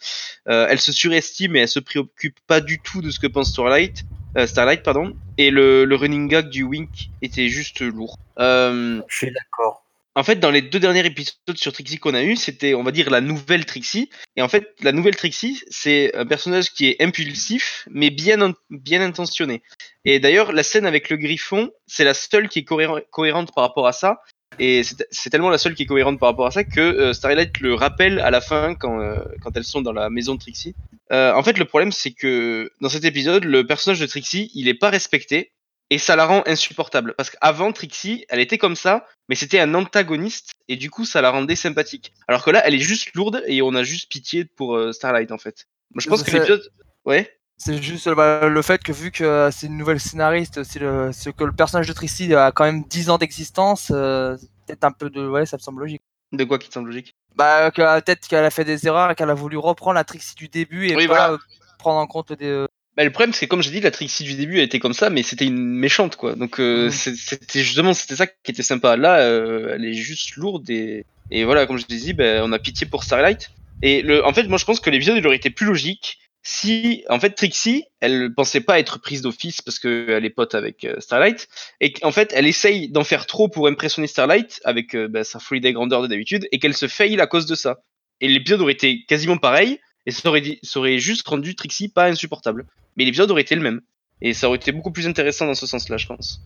[0.50, 3.52] Euh, elle se surestime et elle se préoccupe pas du tout de ce que pense
[3.52, 4.04] Starlight.
[4.38, 5.14] euh, Starlight, pardon.
[5.38, 8.18] Et le, le running gag du Wink était juste lourd.
[8.40, 9.87] Euh, Je suis d'accord.
[10.18, 12.92] En fait, dans les deux derniers épisodes sur Trixie qu'on a eu, c'était, on va
[12.92, 14.10] dire, la nouvelle Trixie.
[14.36, 19.02] Et en fait, la nouvelle Trixie, c'est un personnage qui est impulsif, mais bien, bien
[19.02, 19.62] intentionné.
[20.06, 23.64] Et d'ailleurs, la scène avec le griffon, c'est la seule qui est cohérent- cohérente par
[23.64, 24.18] rapport à ça.
[24.58, 27.14] Et c'est c'est tellement la seule qui est cohérente par rapport à ça que euh,
[27.14, 30.40] Starlight le rappelle à la fin quand, euh, quand elles sont dans la maison de
[30.40, 30.74] Trixie.
[31.12, 34.68] Euh, en fait, le problème, c'est que dans cet épisode, le personnage de Trixie, il
[34.68, 35.52] est pas respecté.
[35.90, 37.14] Et ça la rend insupportable.
[37.18, 41.22] Parce qu'avant, Trixie, elle était comme ça, mais c'était un antagoniste, et du coup, ça
[41.22, 42.14] la rendait sympathique.
[42.28, 45.32] Alors que là, elle est juste lourde, et on a juste pitié pour euh, Starlight,
[45.32, 45.66] en fait.
[45.94, 46.70] Moi, je pense que C'est- l'épisode...
[47.06, 50.78] Ouais C'est juste bah, le fait que vu que euh, c'est une nouvelle scénariste, aussi
[50.80, 54.84] le, que le personnage de Trixie a quand même 10 ans d'existence, euh, c'est peut-être
[54.84, 55.26] un peu de...
[55.28, 56.02] Ouais, ça me semble logique.
[56.34, 57.16] De quoi qui te semble logique?
[57.36, 60.04] Bah, que, euh, peut-être qu'elle a fait des erreurs et qu'elle a voulu reprendre la
[60.04, 61.32] Trixie du début et Oui, pas voilà.
[61.32, 61.38] euh,
[61.80, 62.66] prendre en compte des...
[62.98, 64.94] Bah, le problème, c'est que comme j'ai dit, la Trixie du début, elle était comme
[64.94, 66.36] ça, mais c'était une méchante, quoi.
[66.36, 68.98] Donc, euh, c'était justement, c'était ça qui était sympa.
[68.98, 72.52] Là, euh, elle est juste lourde et, et voilà, comme je te dis, ben, on
[72.52, 73.52] a pitié pour Starlight.
[73.84, 76.18] Et le, en fait, moi, je pense que l'épisode, il aurait été plus logique
[76.50, 80.86] si, en fait, Trixie, elle pensait pas être prise d'office parce qu'elle est pote avec
[80.86, 81.50] euh, Starlight,
[81.82, 85.40] et qu'en fait, elle essaye d'en faire trop pour impressionner Starlight avec euh, ben, sa
[85.40, 87.80] folie des grandeurs de d'habitude, et qu'elle se faille à cause de ça.
[88.22, 91.90] Et l'épisode aurait été quasiment pareil, et ça aurait, dit- ça aurait juste rendu Trixie
[91.90, 92.66] pas insupportable
[92.98, 93.82] mais l'épisode aurait été le même.
[94.22, 96.42] Et ça aurait été beaucoup plus intéressant dans ce sens-là, je pense.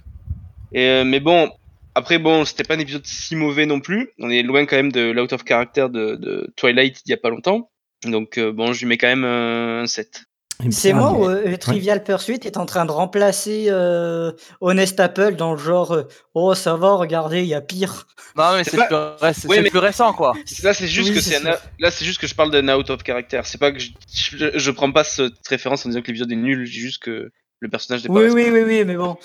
[0.75, 1.49] Euh, mais bon,
[1.95, 4.11] après, bon, c'était pas un épisode si mauvais non plus.
[4.19, 7.29] On est loin quand même de l'out of character de, Twilight il y a pas
[7.29, 7.71] longtemps.
[8.03, 10.25] Donc, euh, bon, je lui mets quand même un 7.
[10.69, 15.57] C'est moi euh, Trivial Pursuit est en train de remplacer euh, Honest Apple dans le
[15.57, 16.03] genre euh,
[16.35, 18.07] Oh, ça va, regardez, il y a pire.
[18.37, 20.33] Non, mais C'est pas- plus, ré- c'est- Oui, c'est mais- plus récent, quoi.
[20.63, 22.99] Là, c'est juste Oui, que c'est là, c'est juste que je parle d'un out of
[23.05, 23.41] character.
[23.45, 26.35] C'est pas que je, je, je prends pas cette référence en disant que l'épisode est
[26.35, 26.65] nul.
[26.65, 29.17] Je dis juste que le personnage n'est pas Oui, oui, oui, oui, mais bon.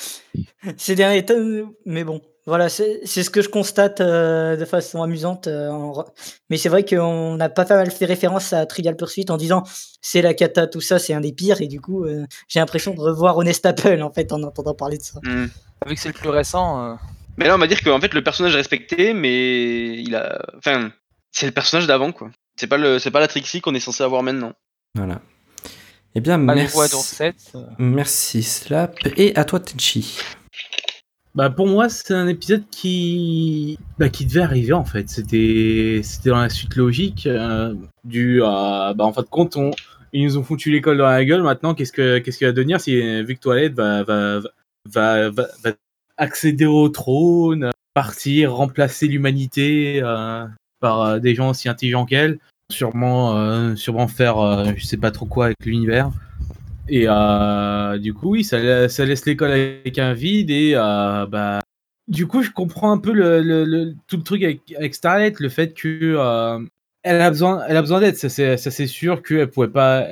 [0.76, 1.34] Ces derniers temps,
[1.84, 2.20] mais bon.
[2.46, 5.48] Voilà, c'est c'est ce que je constate euh, de façon amusante.
[5.48, 6.04] euh, en
[6.48, 9.64] Mais c'est vrai qu'on a pas mal fait référence à Trivial Pursuit en disant
[10.00, 11.60] c'est la cata, tout ça, c'est un des pires.
[11.60, 14.98] Et du coup, euh, j'ai l'impression de revoir Honest Apple en fait en entendant parler
[14.98, 15.18] de ça.
[15.24, 15.46] Hmm.
[15.86, 16.92] Vu que c'est le plus récent.
[16.92, 16.94] euh,
[17.36, 20.40] Mais là, on va dire qu'en fait, le personnage est respecté, mais il a.
[20.56, 20.92] Enfin,
[21.32, 22.30] c'est le personnage d'avant, quoi.
[22.58, 22.98] C'est pas, le...
[23.00, 24.52] c'est pas la Trixie qu'on est censé avoir maintenant.
[24.94, 25.20] Voilà.
[26.14, 26.74] Eh bien, Allez, merci.
[26.74, 27.34] voix donc 7.
[27.78, 28.96] Merci Slap.
[29.18, 30.18] Et à toi Tenchi.
[31.36, 35.08] Bah pour moi c'est un épisode qui bah, qui devait arriver en fait.
[35.10, 39.70] C'était c'était dans la suite logique euh, du euh, bah en fin de compte on
[40.12, 41.42] ils nous ont foutu l'école dans la gueule.
[41.42, 44.40] Maintenant qu'est-ce que qu'est-ce qu'il va devenir si que Toilette va va
[44.88, 45.72] va, va, va
[46.16, 50.46] accéder au trône, partir remplacer l'humanité euh,
[50.80, 52.38] par euh, des gens aussi intelligents qu'elle,
[52.70, 56.10] sûrement euh, sûrement faire je sais pas trop quoi avec l'univers.
[56.88, 61.26] Et euh, du coup, oui, ça, la- ça laisse l'école avec un vide et euh,
[61.26, 61.60] bah,
[62.08, 65.40] du coup, je comprends un peu le, le- le- tout le truc avec, avec Starlight,
[65.40, 66.64] le fait que euh,
[67.02, 68.16] elle a besoin, elle a besoin d'aide.
[68.16, 70.02] Ça c'est, sûr qu'elle pouvait pas,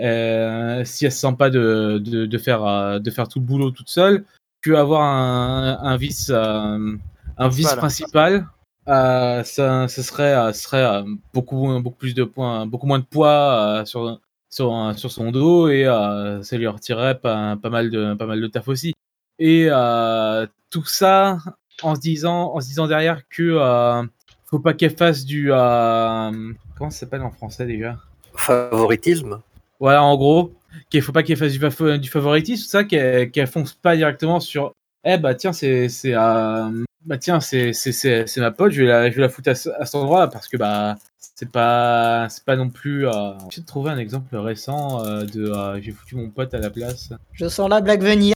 [0.85, 3.89] si elle se sent pas de, de, de faire, de faire tout le boulot toute
[3.89, 4.25] seule,
[4.63, 7.77] que avoir un, un vice, un vice Voilà.
[7.77, 8.47] principal.
[8.87, 14.21] ça, ça serait, serait beaucoup, beaucoup plus de points, beaucoup moins de poids sur,
[14.55, 18.41] sur, sur son dos et euh, ça lui retirerait pas, pas, mal de, pas mal
[18.41, 18.95] de taf aussi.
[19.41, 21.39] Et euh, tout ça
[21.83, 24.03] en se disant, en se disant derrière que euh,
[24.47, 25.49] faut pas qu'elle fasse du.
[25.49, 27.97] comment ça s'appelle en français déjà?
[28.37, 29.41] Favoritisme.
[29.81, 30.53] Voilà, en gros,
[30.89, 33.97] qu'il faut pas qu'elle fasse du, fa- du favoritisme, tout ça, qu'elle qu'elle fonce pas
[33.97, 34.73] directement sur.
[35.05, 35.89] Eh bah tiens, c'est.
[35.89, 39.23] c'est euh, bah tiens, c'est c'est- c'est- c'est ma pote, je vais la, je vais
[39.23, 42.71] la foutre à, ce- à cet endroit parce que bah c'est pas c'est pas non
[42.71, 43.07] plus.
[43.07, 43.33] Euh...
[43.51, 46.71] J'ai de trouver un exemple récent euh, de euh, j'ai foutu mon pote à la
[46.71, 47.13] place.
[47.33, 48.35] Je sens la blague venir.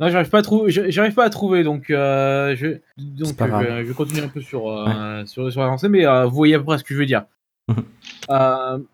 [0.00, 0.70] Non, j'arrive pas à trouver.
[0.90, 2.66] J'arrive pas à trouver, donc euh, je
[2.98, 6.04] donc euh, je, vais- je vais continuer un peu sur euh, sur, sur l'avancée, mais
[6.06, 7.24] euh, vous voyez à peu près ce que je veux dire.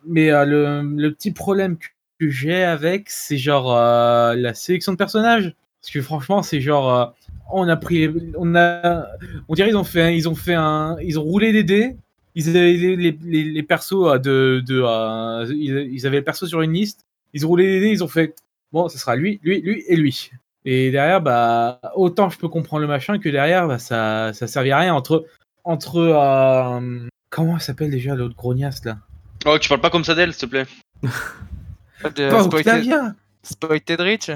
[0.06, 1.86] Mais euh, le, le petit problème que,
[2.20, 6.94] que j'ai avec, c'est genre euh, la sélection de personnages, parce que franchement, c'est genre
[6.94, 7.06] euh,
[7.50, 9.06] on a pris, on a,
[9.48, 11.96] on dirait ils ont fait, ils ont fait un, ils ont roulé des dés.
[12.34, 16.24] Ils avaient les, les, les, les persos euh, de, de euh, ils, ils avaient le
[16.24, 17.06] perso sur une liste.
[17.32, 18.34] Ils ont roulé des dés, ils ont fait
[18.72, 20.30] bon, ce sera lui, lui, lui et lui.
[20.64, 24.72] Et derrière, bah, autant je peux comprendre le machin que derrière, bah, ça, ça servit
[24.72, 25.24] à rien entre,
[25.64, 28.98] entre, euh, comment elle s'appelle déjà l'autre grognasse là?
[29.46, 30.66] Oh, tu parles pas comme ça d'elle, s'il te plaît.
[31.02, 34.30] de Pas Octavia Spoited Rich?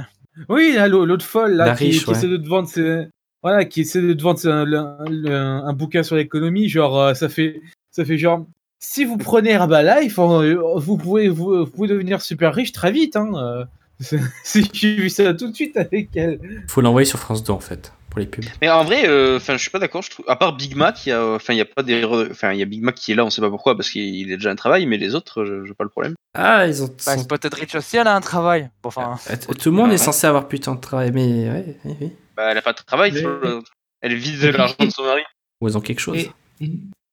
[0.49, 2.17] Oui, l'autre folle là, qui, riche, qui ouais.
[2.17, 3.07] essaie de te vendre ses-
[3.43, 8.05] voilà, qui essaie de te vendre un, bouquin sur l'économie, genre euh, ça fait, ça
[8.05, 8.47] fait genre.
[8.79, 13.17] Si vous prenez Herbalife, euh, vous pouvez, vous, vous pouvez devenir super riche très vite.
[13.17, 13.33] Hein.
[13.35, 13.65] euh.
[14.73, 16.41] J'ai vu ça tout de suite avec elle.
[16.69, 18.45] Faut l'envoyer sur France 2 en fait, pour les pubs.
[18.61, 20.03] Mais en vrai, euh, enfin, je suis pas d'accord.
[20.03, 22.03] Je trouve, à part Big Mac, il y a, enfin, il y a pas des,
[22.03, 23.89] re- enfin, il y a Big Mac qui est là, on sait pas pourquoi, parce
[23.89, 26.15] qu'il est déjà un travail, mais les autres, je, je vois pas le problème.
[26.35, 26.89] Ah, ils ont.
[27.07, 28.69] Bah, sont- Spotted Rich aussi, elle a un travail.
[28.83, 31.49] Bon, Enfin, Euh, t- Tout le monde Ah est censé avoir putain de travail, mais
[31.51, 32.13] ouais, oui, oui.
[32.37, 33.63] Bah, elle a pas de travail, Mais- sur le-
[34.03, 35.23] elle vide de l'argent de son mari.
[35.63, 36.19] Ou ils ont quelque chose.
[36.19, 36.71] Et, et,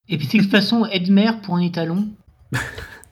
[0.10, 2.08] et puis, de toute façon, Edmer pour un étalon.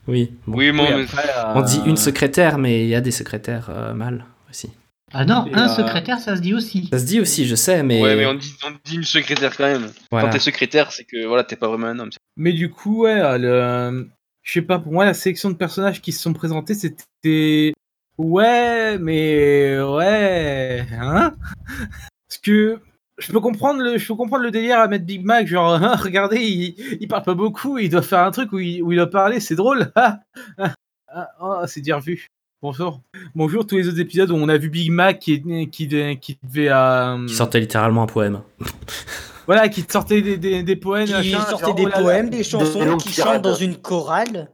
[0.07, 0.33] Oui.
[0.47, 0.57] bon.
[0.57, 3.11] Oui, bon, Oui, mais- après, On dit euh, une secrétaire, mais il y a des
[3.11, 4.71] secrétaires euh, mâles aussi.
[5.13, 6.89] Ah non, Et, un euh, secrétaire, ça se dit aussi.
[6.91, 8.01] Ça se dit aussi, je sais, mais.
[8.01, 9.89] Ouais, mais on dit, on dit une secrétaire quand même.
[10.11, 10.27] Voilà.
[10.27, 12.09] Quand t'es secrétaire, c'est que voilà, t'es pas vraiment un homme.
[12.35, 14.09] Mais du coup, ouais, euh, le...
[14.43, 17.73] je sais pas, pour moi, la sélection de personnages qui se sont présentés, c'était.
[18.17, 19.79] Ouais, mais.
[19.79, 20.85] Ouais.
[20.91, 21.35] Hein?
[22.27, 22.79] Parce que.
[23.19, 25.95] Je peux comprendre le, je peux comprendre le délire à mettre Big Mac, genre, hein,
[25.95, 28.97] regardez, il, il parle pas beaucoup, il doit faire un truc où il, où il
[28.97, 29.91] doit parler, c'est drôle.
[29.95, 30.19] Ah,
[30.59, 30.73] ah,
[31.09, 32.27] ah, oh, c'est dire vu.
[32.61, 33.01] Bonjour.
[33.35, 36.39] Bonjour tous les autres épisodes où on a vu Big Mac qui, qui, devait- qui
[36.43, 36.69] devait.
[36.71, 38.41] euh, Qui sortait littéralement un poème.
[39.47, 41.05] Voilà, qui sortait des, des, des poèmes.
[41.05, 42.01] Qui machin, sortait genre, des oh là là.
[42.03, 44.49] poèmes, des chansons, qui chantent dans une chorale.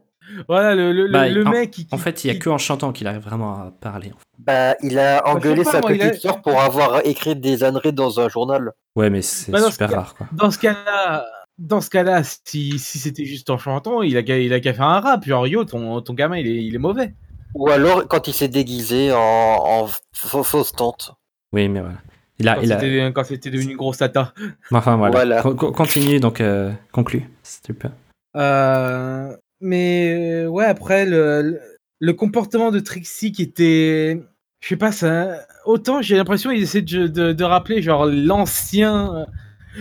[0.46, 1.88] Voilà, le, le, Bah, le en- mec qui.
[1.90, 4.12] En fait, il y a qui- que en chantant qu'il arrive vraiment à parler.
[4.38, 7.34] Bah, il a Bah, engueulé pas, sa moi, il a- petite sœur pour avoir écrit
[7.34, 8.70] des âneries dans un journal.
[8.94, 10.28] Ouais, mais c'est Bah, ce super rare, quoi.
[10.30, 11.26] Dans ce cas-là,
[11.58, 14.74] dans ce cas-là, si, si c'était juste en chantant, il a qu'à il a qu'à
[14.74, 15.24] faire un rap.
[15.26, 17.14] Genre, yo, ton, ton gamin, il est, il est mauvais.
[17.54, 21.12] Ou alors quand il s'est déguisé en, en fa- fausse tante.
[21.52, 21.96] Oui, mais voilà.
[22.40, 22.80] Il a, Quand il a...
[22.80, 24.32] c'était quand c'était devenu une grosse tata.
[24.72, 25.12] Enfin, voilà.
[25.12, 25.42] Voilà.
[25.42, 27.28] Co- co- continue, donc, euh, conclu.
[27.44, 27.92] Super.
[28.36, 31.60] Euh, mais euh, ouais, après, le, le,
[32.00, 34.20] le comportement de Trixie qui était.
[34.60, 35.38] Je sais pas, ça.
[35.66, 39.26] Autant j'ai l'impression qu'il essaie de, de, de rappeler, genre, l'ancien.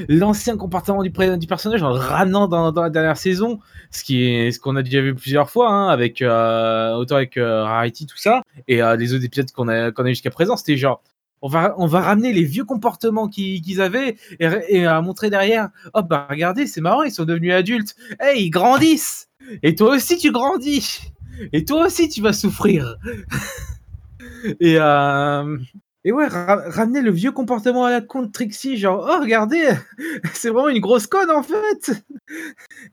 [0.09, 3.59] L'ancien comportement du, personnage en ramenant dans, la dernière saison,
[3.91, 7.37] ce qui est ce qu'on a déjà vu plusieurs fois, hein, avec euh, autant avec
[7.37, 10.57] euh, Rarity tout ça, et euh, les autres épisodes qu'on a qu'on a jusqu'à présent,
[10.57, 11.01] c'était genre
[11.41, 15.69] on va on va ramener les vieux comportements qu'ils avaient et, et à montrer derrière,
[15.93, 19.29] oh bah regardez c'est marrant ils sont devenus adultes, hey ils grandissent!
[19.61, 21.11] Et toi aussi tu grandis!
[21.51, 22.95] Et toi aussi tu vas souffrir!
[24.59, 25.57] Et euh,
[26.05, 29.63] et ouais, ra- ramener le vieux comportement à la con de Trixie, genre, oh, regardez,
[30.33, 32.03] c'est vraiment une grosse conne, en fait.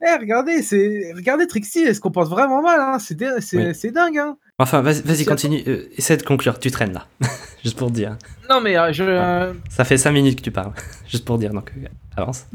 [0.07, 2.99] Eh, regardez, c'est, regardez Trixie, elle se comporte vraiment mal, hein.
[2.99, 3.17] C'est,
[3.55, 3.93] Oui.
[3.93, 4.37] dingue, hein.
[4.59, 5.63] Enfin, vas-y, continue.
[5.67, 6.59] Euh, essaie de conclure.
[6.59, 7.07] Tu traînes là.
[7.65, 8.19] Juste pour dire.
[8.51, 10.73] Non, mais euh, je, euh, Ça fait 5 minutes que tu parles.
[11.09, 12.47] Juste pour dire, donc euh, avance.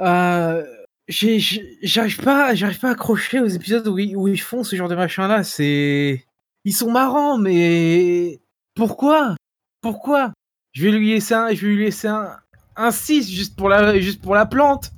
[0.00, 0.64] euh,
[1.08, 4.94] j'arrive pas, pas à accrocher aux épisodes où ils, où ils font ce genre de
[4.94, 5.42] machin-là.
[5.44, 6.24] C'est,
[6.64, 8.40] ils sont marrants, mais
[8.74, 9.36] pourquoi,
[9.80, 10.32] pourquoi?
[10.72, 12.30] Je vais lui laisser un, je vais lui laisser un,
[12.76, 14.92] un 6 juste pour la, juste pour la plante.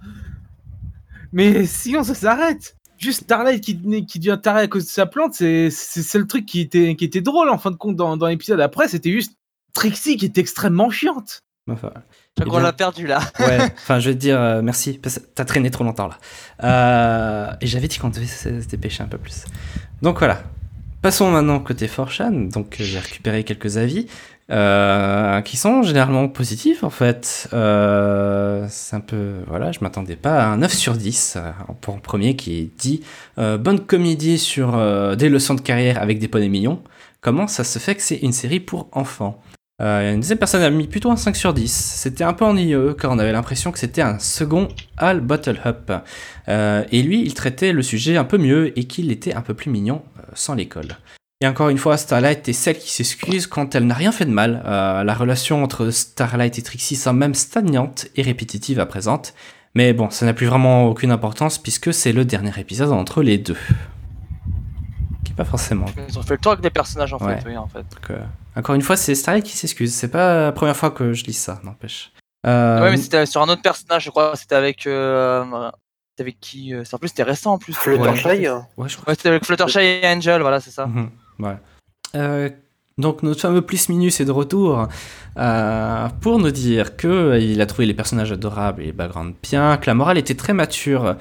[1.33, 2.77] Mais sinon ça s'arrête.
[2.99, 6.27] Juste Starlight qui, qui devient taré à cause de sa plante, c'est c'est c'est le
[6.27, 8.61] truc qui était, qui était drôle en fin de compte dans, dans l'épisode.
[8.61, 9.33] Après, c'était juste
[9.73, 11.40] Trixie qui était extrêmement chiante.
[11.71, 12.62] Enfin, Je Eh crois qu'on bien.
[12.64, 13.21] l'a perdu là.
[13.40, 16.19] ouais, enfin, je vais te dire euh, merci, parce que t'as traîné trop longtemps là.
[16.64, 19.45] Euh, et j'avais dit qu'on devait se se dépêcher un peu plus.
[20.03, 20.43] Donc voilà.
[21.01, 22.33] Passons maintenant côté Forchan.
[22.33, 24.09] Donc euh, j'ai récupéré quelques avis
[24.51, 27.49] euh, qui sont généralement positifs en fait.
[27.53, 29.35] Euh, c'est un peu.
[29.47, 33.03] Voilà, je m'attendais pas à un 9 sur 10 euh, pour un premier qui dit
[33.39, 36.83] euh, Bonne comédie sur euh, des leçons de carrière avec des poneys mignons.
[37.21, 39.41] Comment ça se fait que c'est une série pour enfants?
[39.83, 41.73] Une deuxième personne a mis plutôt un 5 sur 10.
[41.73, 45.91] C'était un peu ennuyeux car on avait l'impression que c'était un second Al Bottle Up.
[46.93, 49.71] Et lui, il traitait le sujet un peu mieux et qu'il était un peu plus
[49.71, 50.03] mignon
[50.35, 50.99] sans l'école.
[51.42, 54.31] Et encore une fois, Starlight est celle qui s'excuse quand elle n'a rien fait de
[54.31, 54.62] mal.
[54.66, 59.33] Euh, la relation entre Starlight et Trixie semble même stagnante et répétitive à présente.
[59.74, 63.38] Mais bon, ça n'a plus vraiment aucune importance puisque c'est le dernier épisode entre les
[63.38, 63.57] deux.
[65.24, 67.38] Qui est pas forcément Ils ont fait le tour avec des personnages en Ouais.
[67.40, 67.79] fait, oui, en fait.
[67.90, 68.18] donc, euh,
[68.55, 69.94] encore une fois, c'est Starlight qui s'excuse.
[69.94, 72.12] C'est pas la première fois que je lis ça, n'empêche.
[72.46, 74.37] Euh, Ouais, mais c'était sur un autre personnage, je crois.
[74.37, 74.87] C'était avec.
[74.87, 75.42] Euh...
[76.11, 77.72] C'était avec qui c'est- En plus, c'était récent en plus.
[77.72, 79.09] Fluttershy, Ouais, ouais, je crois.
[79.09, 80.85] Ouais, c'était avec Fluttershy et Angel, voilà, c'est ça.
[80.87, 81.09] Mhm,
[82.14, 82.50] Euh,
[82.98, 84.88] donc notre fameux plus minus est de retour
[85.38, 89.37] euh, pour nous dire que euh, il a trouvé les personnages adorables et les backgrounds
[89.42, 91.16] bien, que la morale était très mature,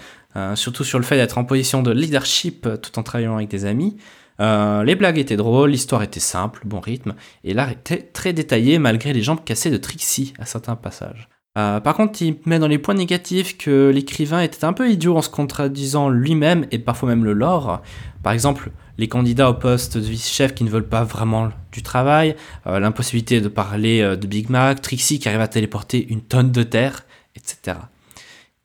[0.55, 3.97] surtout sur le fait d'être en position de leadership tout en travaillant avec des amis.
[4.39, 9.11] Les blagues étaient drôles, l'histoire était simple, bon rythme, et l'art était très détaillé malgré
[9.11, 11.27] les jambes cassées de Trixie à certains passages.
[11.55, 15.21] Par contre, il met dans les points négatifs que l'écrivain était un peu idiot en
[15.21, 17.81] se contradisant lui-même et parfois même le lore.
[18.23, 22.35] Par exemple, les candidats au poste de vice-chef qui ne veulent pas vraiment du travail,
[22.67, 26.51] euh, l'impossibilité de parler euh, de Big Mac, Trixie qui arrive à téléporter une tonne
[26.51, 27.77] de terre, etc.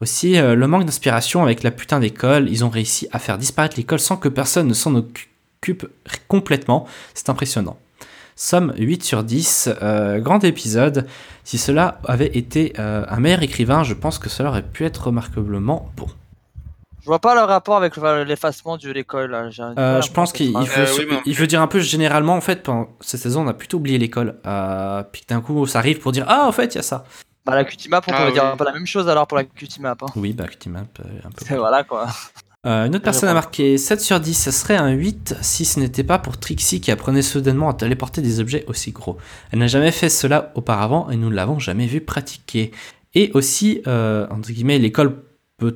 [0.01, 3.76] Aussi, euh, le manque d'inspiration avec la putain d'école, ils ont réussi à faire disparaître
[3.76, 5.87] l'école sans que personne ne s'en occupe
[6.26, 7.78] complètement, c'est impressionnant.
[8.35, 11.07] Somme 8 sur 10, euh, grand épisode.
[11.45, 15.93] Si cela avait été un meilleur écrivain, je pense que cela aurait pu être remarquablement
[15.97, 16.09] bon.
[17.05, 19.30] Je vois pas le rapport avec le- l'effacement de l'école.
[19.30, 19.50] là.
[19.50, 22.34] J'ai- Euh, je pense qu'il veut, Euh, oui, mais- il veut dire un peu généralement
[22.34, 25.66] en fait pendant cette saison on a plutôt oublié l'école euh, puis que d'un coup
[25.66, 27.05] ça arrive pour dire ah en fait il y a ça
[27.44, 29.44] Bah, la Qt-Map, on Ah peut dire un peu la même chose alors pour la
[29.44, 29.96] Qt-Map.
[30.00, 30.07] Hein.
[30.16, 32.07] oui bah Qt-Map euh, un peu C'est- voilà quoi.
[32.66, 35.78] Euh, une autre personne a marqué 7 sur 10, ce serait un 8 si ce
[35.78, 39.18] n'était pas pour Trixie qui apprenait soudainement à téléporter des objets aussi gros.
[39.52, 42.72] Elle n'a jamais fait cela auparavant et nous ne l'avons jamais vu pratiquer.
[43.14, 45.14] Et aussi, euh, entre guillemets, l'école
[45.59, 45.72] peut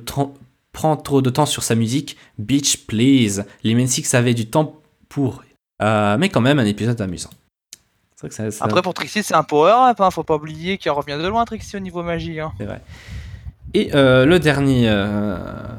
[0.71, 2.17] prendre trop de temps sur sa musique.
[2.37, 3.45] Bitch, please.
[3.63, 4.75] Les Men Six avaient du temps
[5.09, 5.43] pour.
[5.81, 7.29] Euh, mais quand même, un épisode amusant.
[8.15, 9.99] C'est vrai que ça- ça- Après, pour Trixie, c'est un power-up.
[10.01, 10.11] Hein.
[10.11, 12.39] Faut pas oublier qu'il revient de loin, Trixie, au niveau magie.
[12.39, 12.51] Hein.
[13.73, 15.37] Et euh, le dernier, euh,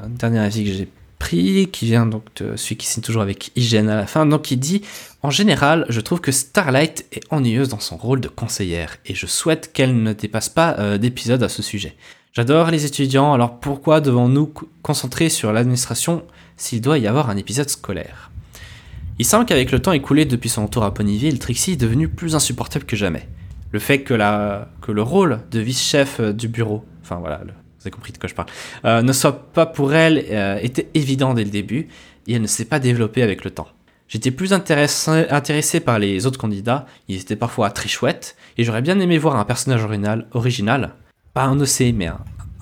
[0.08, 0.88] dernier avis que j'ai
[1.18, 4.50] pris, qui vient donc de celui qui signe toujours avec hygiène à la fin, donc
[4.50, 4.82] il dit
[5.22, 9.26] En général, je trouve que Starlight est ennuyeuse dans son rôle de conseillère, et je
[9.26, 11.94] souhaite qu'elle ne dépasse pas euh, d'épisodes à ce sujet.
[12.32, 16.22] J'adore les étudiants, alors pourquoi devons-nous co- concentrer sur l'administration
[16.56, 18.30] s'il doit y avoir un épisode scolaire?
[19.18, 22.36] Il semble qu'avec le temps écoulé depuis son retour à Ponyville, Trixie est devenue plus
[22.36, 23.28] insupportable que jamais.
[23.72, 27.50] Le fait que, le rôle de vice-chef euh, du bureau, enfin voilà, vous
[27.82, 28.48] avez compris de quoi je parle,
[28.84, 31.88] euh, ne soit pas pour elle euh, était évident dès le début
[32.28, 33.68] et elle ne s'est pas développée avec le temps.
[34.06, 39.00] J'étais plus intéressé, par les autres candidats, ils étaient parfois très chouettes et j'aurais bien
[39.00, 39.84] aimé voir un personnage
[40.32, 40.94] original
[41.34, 42.18] pas un OC mais un,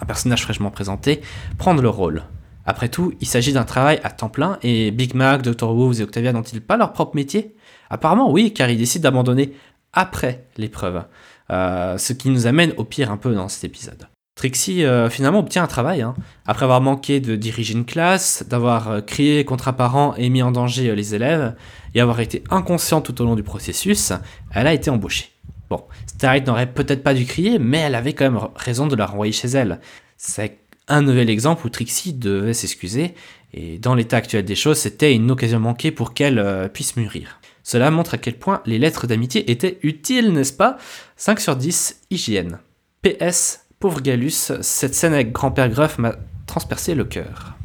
[0.07, 1.21] personnage fraîchement présenté,
[1.59, 2.23] prendre le rôle.
[2.65, 5.75] Après tout, il s'agit d'un travail à temps plein et Big Mac, Dr.
[5.75, 7.55] Woods et Octavia n'ont-ils pas leur propre métier?
[7.91, 9.55] Apparemment oui, car ils décident d'abandonner
[9.93, 11.05] après l'épreuve,
[11.51, 14.07] Euh, ce qui nous amène au pire un peu dans cet épisode.
[14.35, 16.15] Trixie euh, finalement obtient un travail, hein.
[16.47, 20.43] après avoir manqué de diriger une classe, d'avoir euh, crié contre un parent et mis
[20.43, 21.55] en danger les élèves,
[21.95, 24.13] et avoir été inconsciente tout au long du processus,
[24.53, 25.31] elle a été embauchée.
[25.71, 29.07] Bon, Starlight n'aurait peut-être pas dû crier, mais elle avait quand même raison de la
[29.07, 29.81] renvoyer chez elle.
[30.17, 30.59] C'est
[30.89, 33.15] un nouvel exemple où Trixie devait s'excuser,
[33.53, 37.41] et dans l'état actuel des choses, c'était une occasion manquée pour qu'elle euh, puisse mûrir.
[37.63, 40.79] Cela montre à quel point les lettres d'amitié étaient utiles, n'est-ce pas?
[41.17, 42.61] 5 sur 10, hygiène.
[43.03, 46.17] PS, pauvre Galus, cette scène avec grand-père Gruff m'a
[46.47, 47.58] transpercé le cœur.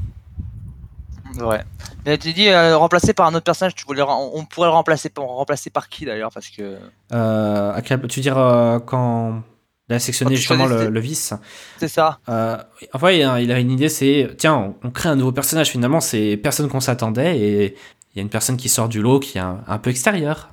[1.42, 1.62] Ouais.
[2.06, 4.74] Mais tu dis euh, remplacé par un autre personnage, tu voulais, on on pourrait le
[4.74, 6.78] remplacer, par- remplacer par qui d'ailleurs Parce que
[7.14, 9.42] Euh, tu veux dire euh, quand
[9.90, 11.34] elle a sectionné justement le, vice
[11.78, 12.20] c'est ça.
[12.30, 12.58] euh,
[12.94, 15.70] Enfin, il a il avait une idée, c'est tiens, on, on crée un nouveau personnage
[15.70, 17.66] finalement, c'est personne qu'on s'attendait et
[18.14, 20.50] il y a une personne qui sort du lot qui est un, un peu extérieure.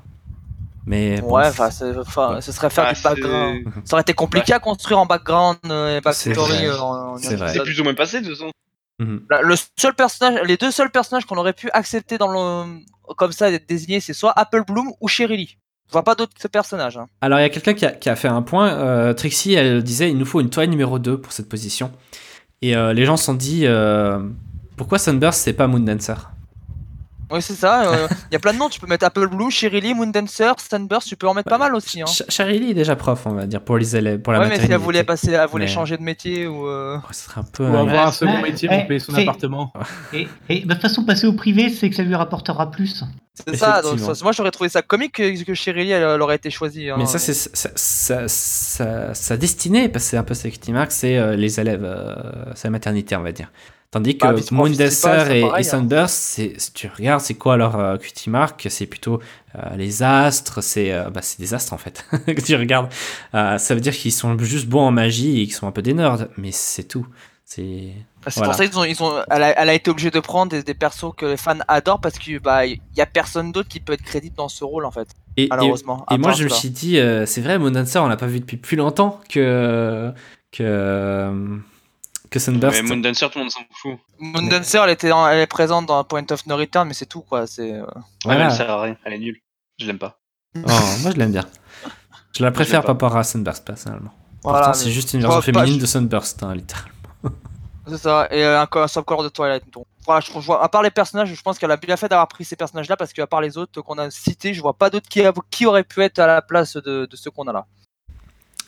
[0.87, 1.71] Mais bon, Ouais, Ouais.
[2.41, 3.65] ce serait faire Ah, du background.
[3.85, 6.67] Ça aurait été compliqué à construire en background et backstory.
[6.67, 6.71] vrai.
[6.79, 7.53] en- en C'est vrai.
[7.63, 8.51] Plus ou moins passé de toute façon.
[9.01, 9.23] Mhm.
[9.31, 12.81] Là, Le seul personnage, les deux seuls personnages qu'on aurait pu accepter dans le,
[13.17, 15.59] comme ça d'être désignés, c'est soit Apple Bloom ou Sherry Lee.
[15.89, 16.97] Je vois pas d'autres personnages.
[16.99, 17.07] hein.
[17.21, 18.69] Alors, il y a quelqu'un qui a, qui a fait un point.
[18.75, 21.91] euh, Trixie, elle disait il nous faut une toile numéro 2 pour cette position.
[22.63, 24.21] Et euh, les gens se sont dit euh,
[24.77, 26.15] pourquoi Sunburst, c'est pas Moondancer?
[27.31, 27.93] Oui, c'est ça.
[27.93, 28.69] euh, Il y a plein de noms.
[28.69, 31.09] Tu peux mettre Apple Bloom, Sherry Lee, Moondancer, Sunburst.
[31.09, 32.03] Tu peux en mettre pas mal aussi.
[32.03, 32.07] Hein.
[32.07, 34.59] Ch- Charlie est déjà prof, on va dire, pour les élèves, pour la Ouais, mais
[34.61, 36.67] si elle voulait passer, elle voulait Mais- changer de métier ou.
[36.67, 37.65] euh, Oh, ce un peu.
[37.65, 39.73] Ou un- avoir un second Ouais, métier ouais, pour payer son appartement.
[40.13, 43.05] Et, et bah, de toute façon, passer au privé, c'est que ça lui rapportera plus.
[43.35, 43.77] C'est ça.
[43.81, 44.15] Donc, Effectivement.
[44.15, 46.91] ça- moi, j'aurais trouvé ça comique que, que Sherry Lee, elle, elle aurait été choisie.
[46.91, 46.97] hein.
[46.99, 50.73] Mais ça, c'est sa, sa, sa- sa destinée, parce que c'est un peu ça qui
[50.73, 52.15] marque, c'est euh, les élèves, euh,
[52.55, 53.51] c'est la maternité, on va dire.
[53.91, 56.07] Tandis que Bah, Moondancer principal, c'est et, pareil, et hein.
[56.09, 59.21] Si tu regardes, c'est quoi leur euh, cutie mark C'est plutôt
[59.57, 62.05] euh, les astres, c'est, euh, bah, c'est des astres en fait.
[62.27, 62.89] que tu regardes,
[63.35, 65.83] Euh, ça veut dire qu'ils sont juste bons en magie et qu'ils sont un peu
[65.83, 67.07] des nerds, mais c'est tout.
[67.45, 67.93] C'est
[68.29, 68.51] C'est Voilà.
[68.51, 70.63] pour ça qu'ils ont, ils ont, elle, a, elle a été obligée de prendre des,
[70.63, 73.81] des persos que les fans adorent parce que bah il y a personne d'autre qui
[73.81, 75.09] peut être crédible dans ce rôle en fait.
[75.37, 76.07] et, Malheureusement.
[76.17, 78.77] moi, je me suis dit, euh, c'est vrai, Moondancer, on l'a pas vu depuis plus
[78.77, 80.13] longtemps que
[80.53, 81.59] que
[82.31, 82.81] que Sunburst.
[82.83, 83.99] Mais Moondancer, tout le monde s'en fout.
[84.19, 87.23] Moondancer, elle était, en- elle est présente dans Point of No Return, mais c'est tout
[87.23, 87.47] quoi.
[87.47, 87.73] C'est.
[87.75, 88.45] euh, Ouais, mais Voilà.
[88.47, 88.97] elle sert à rien.
[89.05, 89.41] Elle est nulle.
[89.79, 90.19] Je l'aime pas.
[90.57, 90.61] Oh,
[91.03, 91.45] moi je l'aime bien.
[92.37, 92.87] Je la préfère pas.
[92.95, 94.13] par rapport à Sunburst personnellement.
[94.43, 96.95] Voilà, Pourtant, c'est mais- juste une version pas, féminine je- de Sunburst, hein, littéralement.
[97.89, 98.29] C'est ça.
[98.31, 99.65] Et euh, un, un subcolor de Twilight.
[99.73, 102.09] Donc, voilà, je, je vois, à part les personnages, je pense qu'elle a bien fait
[102.09, 104.91] d'avoir pris ces personnages-là parce qu'à part les autres qu'on a cités, je vois pas
[104.91, 107.67] d'autres qui, auraient pu être à la place de, de ceux qu'on a là.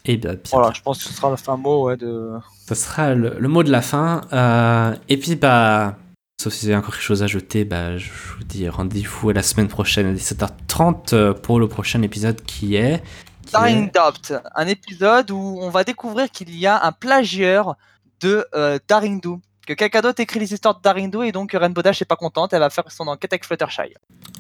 [0.05, 2.33] Et bien, bien, Voilà, je pense que ce sera le fin mot ouais, de.
[2.69, 4.23] ce sera le, le mot de la fin.
[4.33, 5.97] Euh, et puis, bah,
[6.41, 9.33] sauf si vous avez encore quelque chose à ajouter, bah, je vous dis rendez-vous à
[9.33, 13.03] la semaine prochaine à 17h30 euh, pour le prochain épisode qui est.
[13.47, 17.77] qui Dying est- Doubt, un épisode où on va découvrir qu'il y a un plagieur
[18.21, 19.41] de euh, Daring Do.
[19.67, 22.17] Que quelqu'un d'autre écrit les histoires de Daring Do et donc Rainbow Dash est pas
[22.17, 23.95] contente, elle va faire son enquête avec Fluttershy.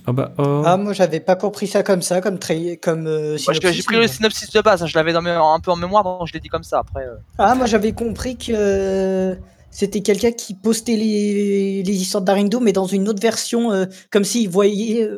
[0.08, 0.62] Oh, bah, oh.
[0.66, 3.36] Ah, moi, j'avais pas compris ça comme ça, comme, tra- comme euh,
[3.72, 6.02] j'ai pris le synopsis de base, hein, je l'avais dans mes- un peu en mémoire,
[6.02, 7.04] donc je l'ai dit comme ça après.
[7.06, 7.14] euh.
[7.38, 9.36] Ah, moi, j'avais compris que euh,
[9.70, 14.24] c'était quelqu'un qui postait les, les histoires d'Arindo, mais dans une autre version, euh, comme
[14.24, 15.08] s'il voyait.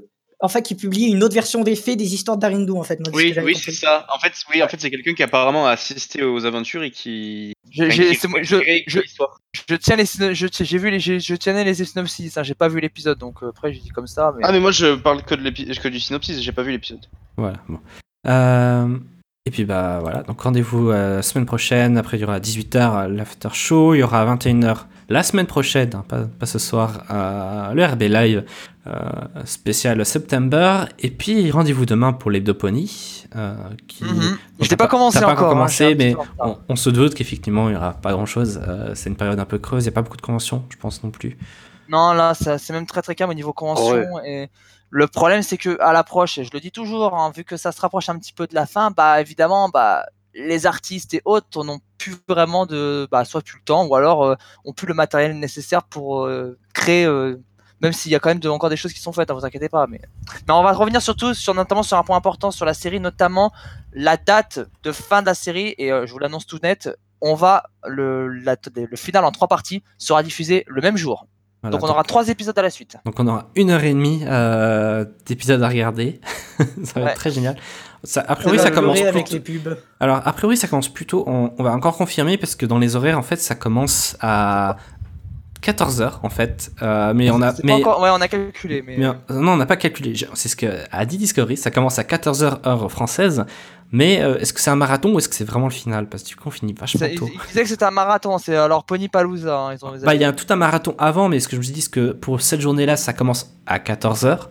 [0.44, 3.00] Euh, en fait, qui publie une autre version des faits des histoires d'Arindu, en fait.
[3.00, 4.06] moi, Oui, oui, c'est ça.
[4.14, 7.52] En fait, oui, en fait, c'est quelqu'un qui apparemment a assisté aux aventures et qui.
[7.70, 9.38] Je- enfin, j'ai- qui- je- réécrit je- l'histoire.
[9.68, 12.68] Je tiens les, syno- je, j'ai vu les, je tiens les synopsis, hein, j'ai pas
[12.68, 14.32] vu l'épisode, donc euh, après j'ai dit comme ça.
[14.36, 14.42] Mais...
[14.44, 17.06] Ah, mais moi, je parle que, de que du synopsis, j'ai pas vu l'épisode.
[17.36, 17.56] Voilà.
[17.68, 17.78] Bon.
[18.26, 18.98] Euh,
[19.46, 21.96] et puis bah voilà, donc rendez-vous euh, semaine prochaine.
[21.98, 23.94] Après, il y aura à 18h l'after show.
[23.94, 27.04] Il y aura à 21h la semaine prochaine, hein, pas, pas ce soir,
[27.74, 28.44] le RB Live
[28.86, 29.00] euh,
[29.44, 30.84] spécial September.
[30.98, 33.24] Et puis rendez-vous demain pour l'Hebdopony.
[33.36, 33.54] Euh,
[33.88, 34.04] qui...
[34.04, 34.12] Donc,
[34.60, 35.46] Je l'ai t'as pas commencé pas encore.
[35.48, 38.60] hein, commencé, mais on, on se doute qu'effectivement, il n'y aura pas grand-chose.
[38.66, 39.84] Euh, c'est une période un peu creuse.
[39.84, 41.38] Il n'y a pas beaucoup de conventions, je pense non plus.
[41.88, 44.04] Non, là, c'est même très très calme au niveau convention.
[44.24, 44.48] Et
[44.90, 47.72] le problème, c'est que à l'approche, et je le dis toujours, hein, vu que ça
[47.72, 51.64] se rapproche un petit peu de la fin, bah évidemment, bah les artistes et autres
[51.64, 54.34] n'ont plus vraiment de, bah soit plus le temps, ou alors euh,
[54.64, 57.04] ont plus le matériel nécessaire pour euh, créer.
[57.04, 57.40] euh,
[57.80, 59.68] même s'il y a quand même encore des choses qui sont faites, hein, vous inquiétez
[59.68, 59.86] pas.
[59.86, 60.00] Mais,
[60.46, 63.52] mais on va revenir surtout sur notamment sur un point important sur la série, notamment
[63.92, 65.74] la date de fin de la série.
[65.76, 66.88] Et euh, je vous l'annonce tout net,
[67.20, 68.40] on va le
[68.96, 71.26] final en trois parties sera diffusé le même jour.
[71.64, 72.96] Voilà, Donc on aura trois épisodes à la suite.
[73.06, 76.20] Donc on aura une heure et demie euh, d'épisodes à regarder.
[76.84, 77.10] ça va Ouais.
[77.12, 77.56] être très génial.
[78.02, 79.78] Ça, a priori, ça commence avec plutôt- les pubs.
[79.98, 81.24] Alors, a priori, ça commence plutôt.
[81.26, 84.76] On, on va encore confirmer parce que dans les horaires, en fait, ça commence à
[85.64, 86.70] 14h, en fait.
[86.82, 87.54] Euh, mais on a.
[87.64, 88.96] Mais, encore- Ouais, on a calculé, mais.
[88.98, 90.12] mais, euh, non, on n'a pas calculé.
[90.34, 91.56] C'est ce que a dit Discovery.
[91.56, 93.44] Ça commence à 14h, heure française.
[93.92, 96.08] Mais euh, est-ce que c'est un marathon ou est-ce que c'est vraiment le final?
[96.08, 97.28] Parce que du coup, on finit vachement ils, tôt.
[97.32, 99.56] ils disaient que c'était un marathon, c'est alors Pony Palooza.
[99.56, 101.60] hein, ils ont, Bah, il y a tout un marathon avant, mais ce que je
[101.60, 104.48] me dis, c'est que pour cette journée-là, ça commence à 14h.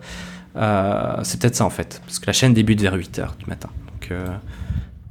[0.56, 3.68] Euh, c'est peut-être ça en fait, parce que la chaîne débute vers 8h du matin.
[3.92, 4.24] Donc euh,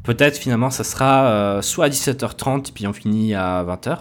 [0.04, 3.98] peut-être finalement, ça sera euh, soit à 17h30, puis on finit à 20h.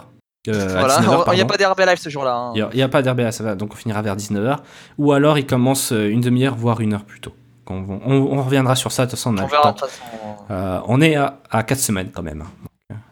[0.49, 1.47] Euh, Voilà, 19h, il n'y a pardon.
[1.47, 2.35] pas d'RB Live ce jour-là.
[2.35, 2.51] hein.
[2.55, 4.57] Il n'y a, pas d'RBA, ça va, donc on finira vers 19h.
[4.97, 7.33] Ou alors il commence euh, une demi-heure, voire une heure plus tôt.
[7.69, 7.75] On,
[8.05, 9.85] on- on reviendra sur ça, de toute façon, on a On le verra de temps.
[9.85, 10.03] toute façon.
[10.51, 12.43] Euh, on est à, à 4 semaines quand même.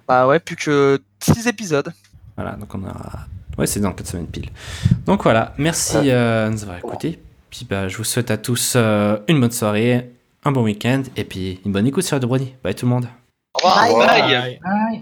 [0.08, 1.94] Bah ouais, plus que 6 épisodes.
[2.36, 3.20] Voilà, donc on aura.
[3.58, 4.50] Ouais, c'est dans 4 semaines pile.
[5.06, 7.22] Donc voilà, merci euh, de nous avoir écoutés.
[7.50, 10.12] Puis bah, je vous souhaite à tous euh, une bonne soirée,
[10.44, 12.54] un bon week-end, et puis une bonne écoute sur Radio Brody.
[12.62, 13.08] Bye tout le monde.
[13.54, 13.88] Revoir.
[13.88, 14.22] Bye.
[14.22, 14.60] Bye.
[14.62, 15.02] Bye.